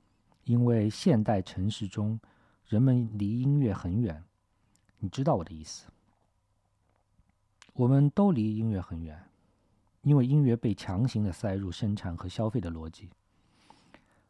[0.43, 2.19] 因为现代城市中
[2.65, 4.23] 人们离音乐很远，
[4.97, 5.87] 你知道我的意思。
[7.77, 9.29] 我们都离音乐很远，
[10.01, 13.11] 因为音乐被强行的塞入生产和消费的逻辑。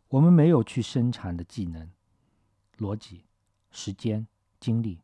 [0.10, 1.90] 我们没有去生产的技能、
[2.78, 3.24] 逻辑、
[3.72, 4.28] 时间、
[4.60, 5.00] 精力，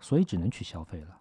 [0.00, 1.20] 所以只能去消费了。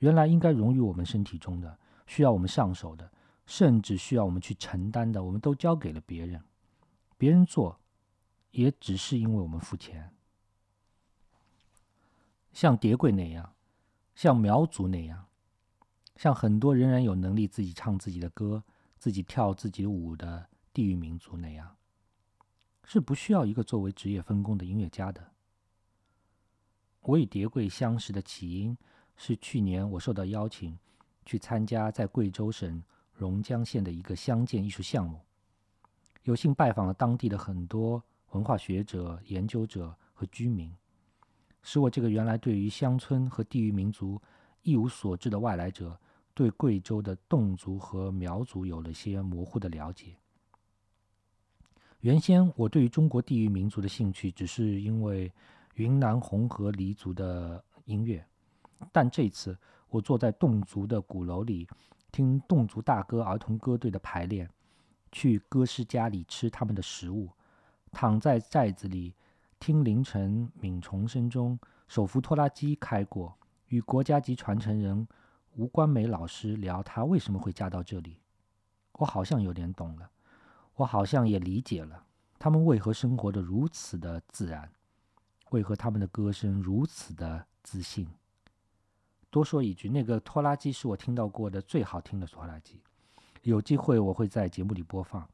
[0.00, 3.08] 原来应该融于我们身体中的、需要我们上手的，
[3.46, 6.42] 甚至需要我们去承担的，我们都交给了别人。
[7.16, 7.78] 别人做，
[8.50, 10.12] 也只是因为我们付钱。
[12.52, 13.54] 像叠柜那样，
[14.16, 15.26] 像苗族那样。
[16.20, 18.62] 像很多仍然有能力自己唱自己的歌、
[18.98, 21.74] 自己跳自己的舞的地域民族那样，
[22.84, 25.32] 是不需要一个作为职业分工的音乐家的。
[27.00, 28.76] 我与碟柜相识的起因
[29.16, 30.78] 是去年我受到邀请
[31.24, 35.22] 去参加在贵州省榕江县的一个乡建艺术项目，
[36.24, 40.70] 有幸拜访了当地的很多文化学者、研究者和居民，
[41.62, 44.20] 使我这个原来对于乡村和地域民族
[44.60, 45.98] 一无所知的外来者。
[46.40, 50.16] 对贵州的侗族和苗族有了些模糊的了解。
[51.98, 55.30] 原先我对于中国地域民族的兴趣，只是因为
[55.74, 58.24] 云南红河黎族的音乐。
[58.90, 59.54] 但这次
[59.90, 61.68] 我坐在侗族的鼓楼里，
[62.10, 64.48] 听侗族大歌儿童歌队的排练，
[65.12, 67.28] 去歌师家里吃他们的食物，
[67.92, 69.12] 躺在寨子里
[69.58, 73.36] 听凌晨鸣虫声中手扶拖拉机开过，
[73.68, 75.06] 与国家级传承人。
[75.56, 78.20] 吴关梅老师聊她为什么会嫁到这里，
[78.92, 80.10] 我好像有点懂了，
[80.74, 82.04] 我好像也理解了
[82.38, 84.70] 他们为何生活的如此的自然，
[85.50, 88.08] 为何他们的歌声如此的自信。
[89.28, 92.80] 多说一句，那个拖拉机是我听到过的最好听的拖拉机，
[93.42, 95.28] 有机会我会在节目里播放。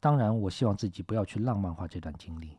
[0.00, 2.58] 当然，我希望自己不要去浪漫化这段经历。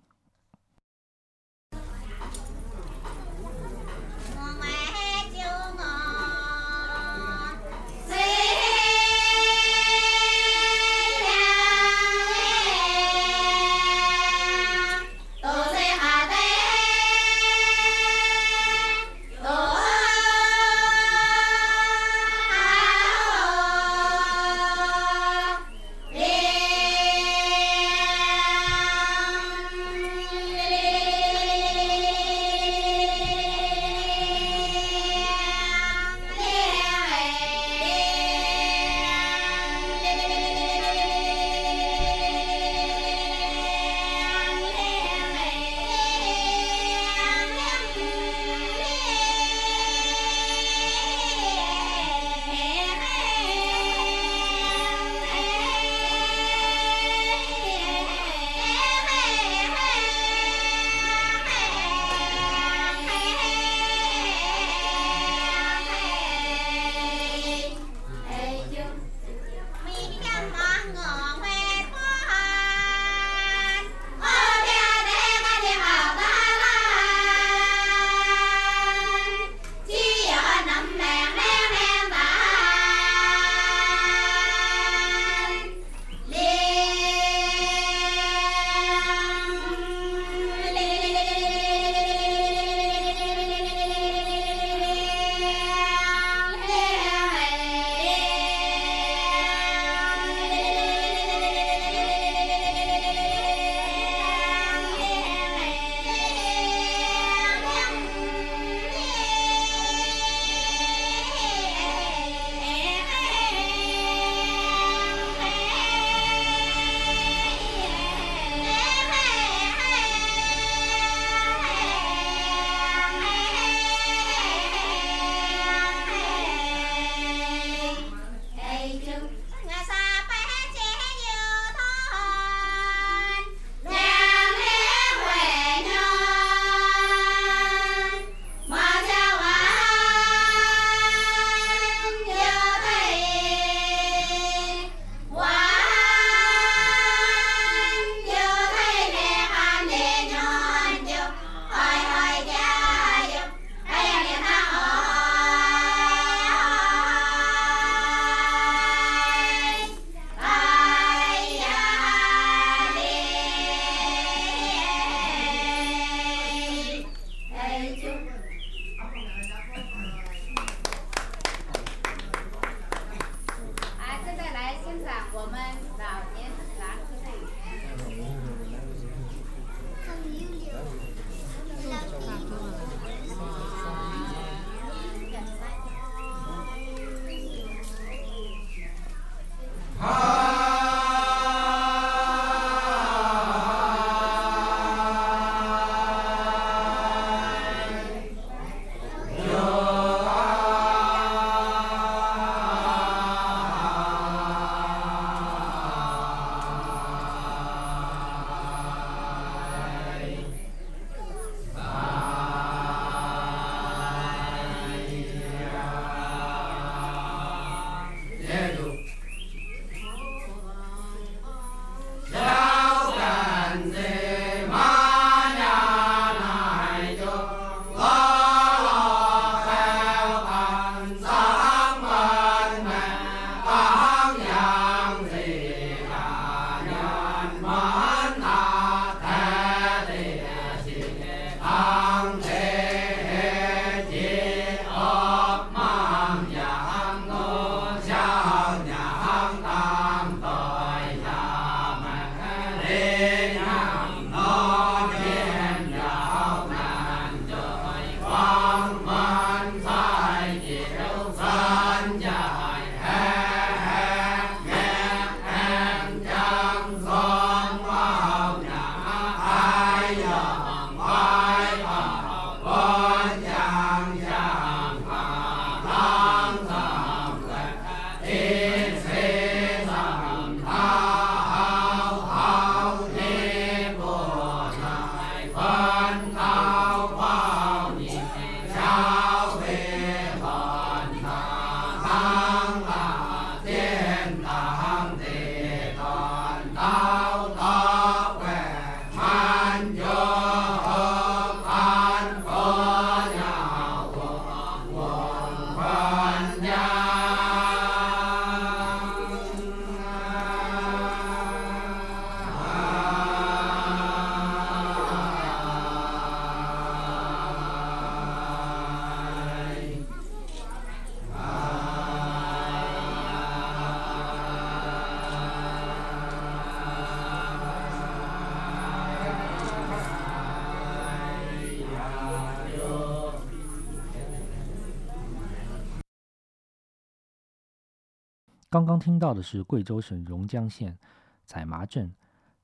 [338.76, 340.98] 刚刚听到的是贵州省榕江县
[341.46, 342.14] 宰麻镇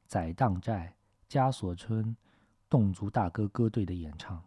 [0.05, 0.93] 宰荡寨
[1.29, 2.13] 家所村
[2.69, 4.43] 侗族大歌歌队的演唱。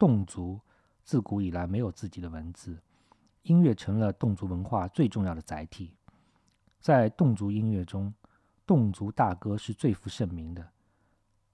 [0.00, 0.58] 侗族
[1.04, 2.76] 自古以来没有自己的文字，
[3.42, 5.94] 音乐成了侗族文化最重要的载体。
[6.80, 8.12] 在侗族音乐中，
[8.66, 10.68] 侗族大歌是最负盛名的。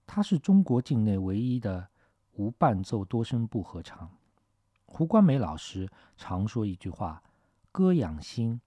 [0.06, 1.86] 它是中国境内唯一的
[2.36, 4.10] 无伴奏多声部合唱。
[4.86, 7.22] 胡冠梅老师常说一句话
[7.70, 8.58] ：“歌养心，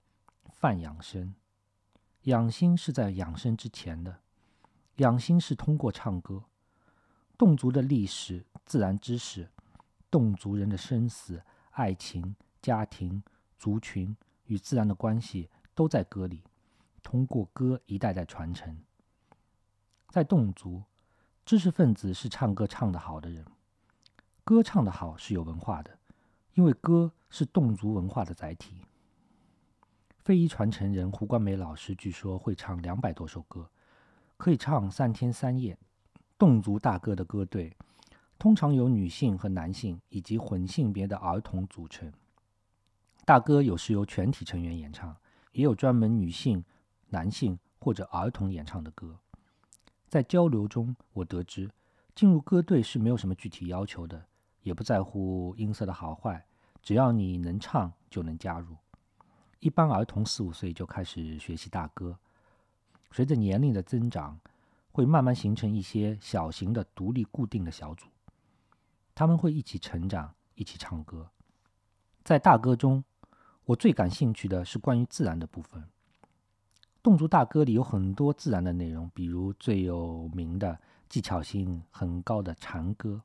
[0.58, 1.34] 饭养生。”
[2.24, 4.20] 养心是在养生之前的，
[4.96, 6.44] 养心是通过唱歌。
[7.38, 9.48] 侗族的历史、自然知识。
[10.10, 13.22] 侗族人的生死、爱情、家庭、
[13.58, 16.42] 族群与自然的关系都在歌里，
[17.02, 18.82] 通过歌一代代传承。
[20.08, 20.82] 在侗族，
[21.44, 23.44] 知识分子是唱歌唱得好的人，
[24.44, 25.98] 歌唱得好是有文化的，
[26.54, 28.82] 因为歌是侗族文化的载体。
[30.28, 33.66] 非遗传承人胡冠梅老师据说会唱两百多首歌，
[34.36, 35.78] 可以唱三天三夜。
[36.38, 37.74] 侗族大歌的歌队。
[38.38, 42.12] 通常由女性和男性以及混性别的儿童组成。
[43.24, 45.16] 大歌有时由全体成员演唱，
[45.52, 46.62] 也有专门女性、
[47.08, 49.18] 男性或者儿童演唱的歌。
[50.08, 51.70] 在交流中，我得知
[52.14, 54.22] 进入歌队是没有什么具体要求的，
[54.60, 56.44] 也不在乎音色的好坏，
[56.82, 58.76] 只要你能唱就能加入。
[59.60, 62.16] 一般儿童四五岁就开始学习大歌，
[63.10, 64.38] 随着年龄的增长，
[64.92, 68.06] 会慢慢形成一些小型的独立固定的小组。
[69.14, 71.28] 他们会一起成长，一起唱歌。
[72.22, 73.02] 在大歌中，
[73.64, 75.82] 我最感兴趣的是关于自然的部分。
[77.02, 80.78] 侗族大歌里有很多自然的内容，比如最有名的、
[81.08, 83.20] 技巧性很高的蝉歌。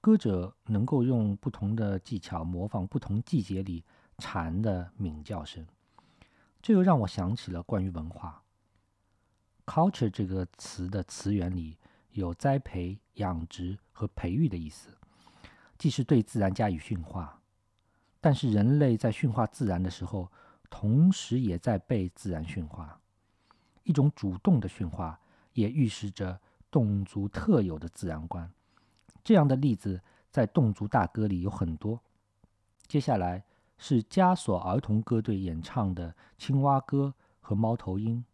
[0.00, 3.84] 歌者能够用不同的技巧模仿不同季节里
[4.18, 5.66] 蝉的鸣叫声，
[6.60, 8.42] 这又让我想起了关于文化。
[9.64, 11.76] culture 这个词的词源里。
[12.12, 14.88] 有栽培、养殖和培育的意思，
[15.76, 17.42] 既是对自然加以驯化，
[18.22, 20.32] 但是人类在驯化自然的时候，
[20.70, 22.98] 同时也在被自然驯化。
[23.82, 25.20] 一种主动的驯化，
[25.52, 26.40] 也预示着
[26.72, 28.50] 侗族特有的自然观。
[29.22, 30.00] 这样的例子
[30.30, 32.00] 在侗族大歌里有很多。
[32.86, 33.44] 接下来
[33.78, 38.24] 是枷锁儿童歌队演唱的青蛙歌和猫头鹰。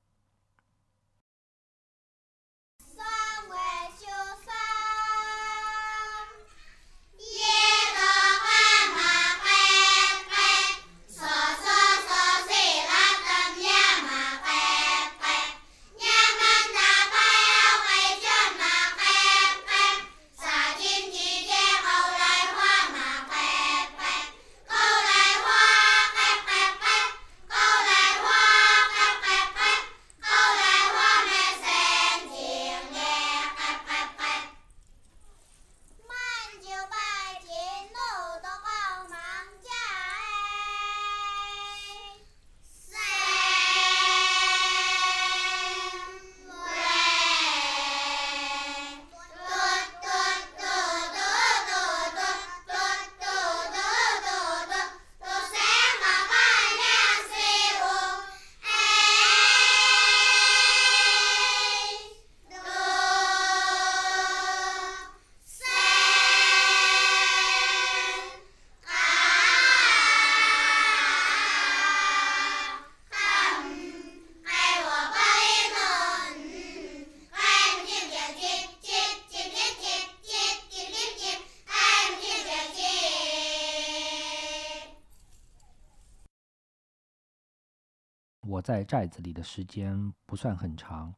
[88.53, 91.15] 我在寨子里的时间不算很长。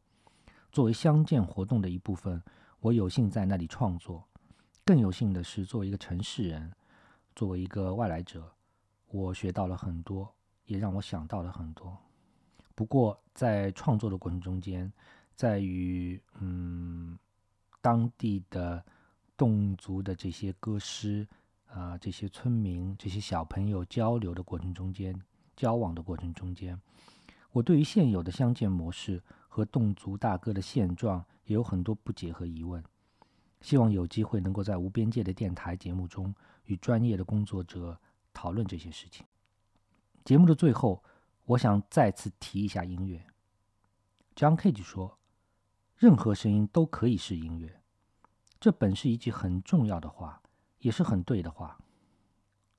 [0.71, 2.41] 作为乡建活动的一部分，
[2.79, 4.23] 我有幸在那里创作。
[4.85, 6.73] 更有幸的是，作为一个城市人，
[7.35, 8.49] 作为一个外来者，
[9.09, 10.33] 我学到了很多，
[10.67, 11.99] 也让我想到了很多。
[12.73, 14.93] 不过，在创作的过程中间，
[15.35, 17.19] 在与嗯
[17.81, 18.81] 当地的
[19.37, 21.27] 侗族的这些歌师
[21.67, 25.21] 啊、这些村民、这些小朋友交流的过程中间，
[25.57, 26.81] 交往的过程中间。
[27.55, 32.83] 我对于现有的相见模式和侗族大歌的现状也有很多不解和疑问，
[33.61, 36.35] 希望有机会能够在无边界的电台节目中
[36.65, 37.97] 与专业的工作者
[38.33, 39.25] 讨论这些事情。
[40.25, 41.05] 节目的最后，
[41.45, 43.25] 我想再次提一下音乐。
[44.35, 45.17] John Cage 说
[45.97, 47.81] ：“任何声音都可以是音乐。”
[48.59, 50.43] 这本是一句很重要的话，
[50.81, 51.79] 也是很对的话。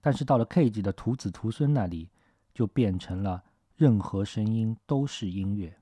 [0.02, 2.10] 但是到了 Cage 的徒子徒孙那里，
[2.54, 3.42] 就变成了。
[3.76, 5.78] 任何声音都是音乐，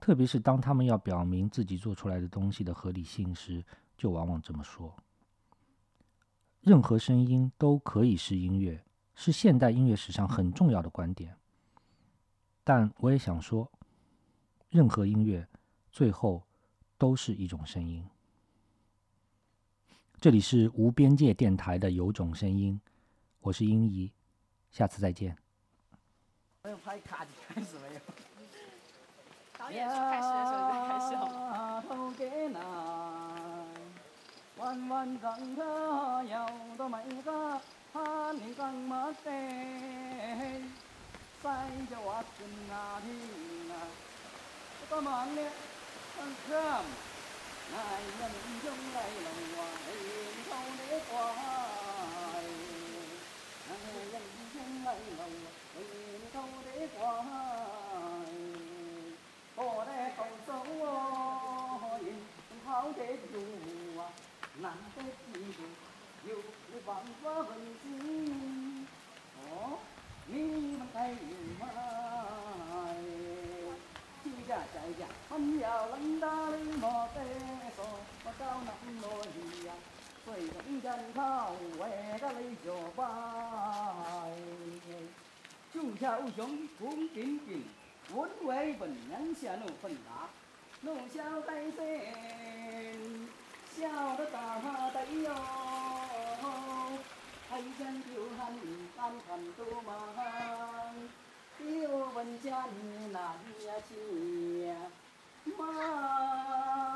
[0.00, 3.62] 特别是当他们要表明自己做出来的东西的合理性时，
[3.98, 4.96] 就往往这么说。
[6.62, 8.82] 任何声音都可以是音乐，
[9.14, 11.36] 是现代音乐史上很重要的观点。
[12.64, 13.70] 但我也想说，
[14.70, 15.46] 任何音乐
[15.92, 16.42] 最后
[16.96, 18.02] 都是一种声音。
[20.18, 22.80] 这里是无边界电台的有种声音，
[23.40, 24.10] 我是英怡，
[24.70, 25.43] 下次再见。
[26.66, 28.00] 没有拍卡就开始没有。
[29.58, 31.84] 导演说开始的时候你再开始好吗？
[34.56, 35.60] 弯弯长它
[36.24, 36.48] 摇
[36.78, 37.60] 到每个
[37.92, 39.28] 哈尼港马地，
[41.42, 41.52] 塞
[41.90, 42.12] 着我
[42.72, 43.02] 啊，
[43.68, 43.74] 呢，
[47.72, 47.76] 来
[54.94, 55.43] lòng thâu
[56.84, 57.22] thế quá
[59.56, 59.84] bỏ
[60.46, 60.64] sâu
[62.64, 63.40] tháo thế dù
[64.62, 65.66] nắng tết gì dù
[66.26, 66.34] dù
[66.72, 68.32] cái bằng quá hình gì
[69.36, 69.78] đó
[70.28, 71.16] mi bằng tay
[71.60, 72.96] mai
[74.24, 77.26] chi giả chạy giả phân giàu lắm đa lên mò tê
[77.76, 77.86] sò
[78.24, 79.26] mà cao nặng nồi
[80.26, 82.76] quầy vẫn dân thao quẹ ra lấy giò
[85.98, 87.62] 下无穷红点点，
[88.14, 90.28] 文为本人下怒愤拿，
[90.82, 93.28] 怒笑在身，
[93.76, 94.60] 笑得大
[94.90, 95.34] 得哟，
[97.50, 98.52] 黑山丢汉
[98.98, 99.90] 安汉都忙，
[101.58, 101.64] 丢
[102.14, 103.12] 文家你
[103.66, 103.92] 呀去
[104.66, 104.68] 呀？
[105.56, 106.93] 忙。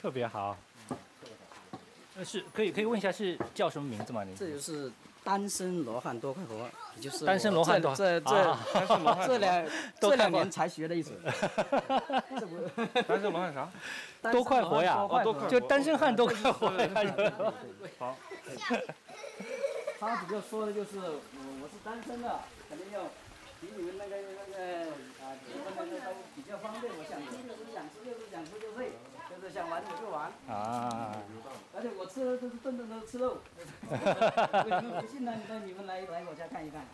[0.00, 0.56] 特别好。
[2.16, 4.24] 呃，是可以可以问一下是叫什么名字吗？
[4.24, 4.90] 您这就是
[5.22, 9.66] 单身罗汉多快活，也就是单身罗汉多这这啊这这两
[10.00, 11.10] 这两年才学的一首。
[12.38, 12.56] 这 不
[13.02, 13.70] 单身罗汉啥？
[14.32, 15.06] 多快活呀
[15.50, 17.32] 就单身汉多快活呀！
[17.98, 18.16] 好，
[20.00, 21.12] 他比较说的就是我
[21.62, 22.40] 我是单身的，
[22.70, 23.04] 肯定要
[23.60, 24.90] 比你们那个那个
[25.20, 26.90] 啊，结婚那个都比较方便。
[26.90, 28.92] 我想吃就是想吃，就是想吃就睡，
[29.50, 30.30] 想玩我就玩。
[30.48, 31.16] 啊。
[31.74, 33.38] 而且我吃的都是顿顿都吃肉。
[33.88, 35.00] 哈哈哈哈哈。
[35.00, 35.34] 不信呢，
[35.64, 36.84] 你们来来我家看一看。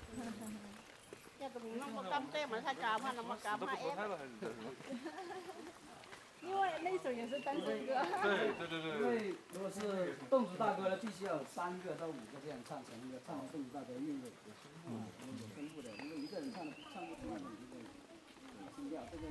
[6.42, 7.94] 因为那首也是单身歌。
[8.22, 8.90] 对对对对。
[9.00, 14.30] 因为如果是侗族大哥呢，必须要三个到五个这样唱成一个，唱侗族大哥韵味，
[14.86, 15.06] 嗯，
[15.40, 17.80] 有分布的，因为一个人唱唱不出那种一个
[18.76, 19.22] 声调，这个。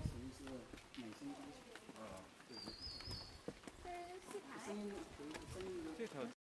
[6.08, 6.35] 더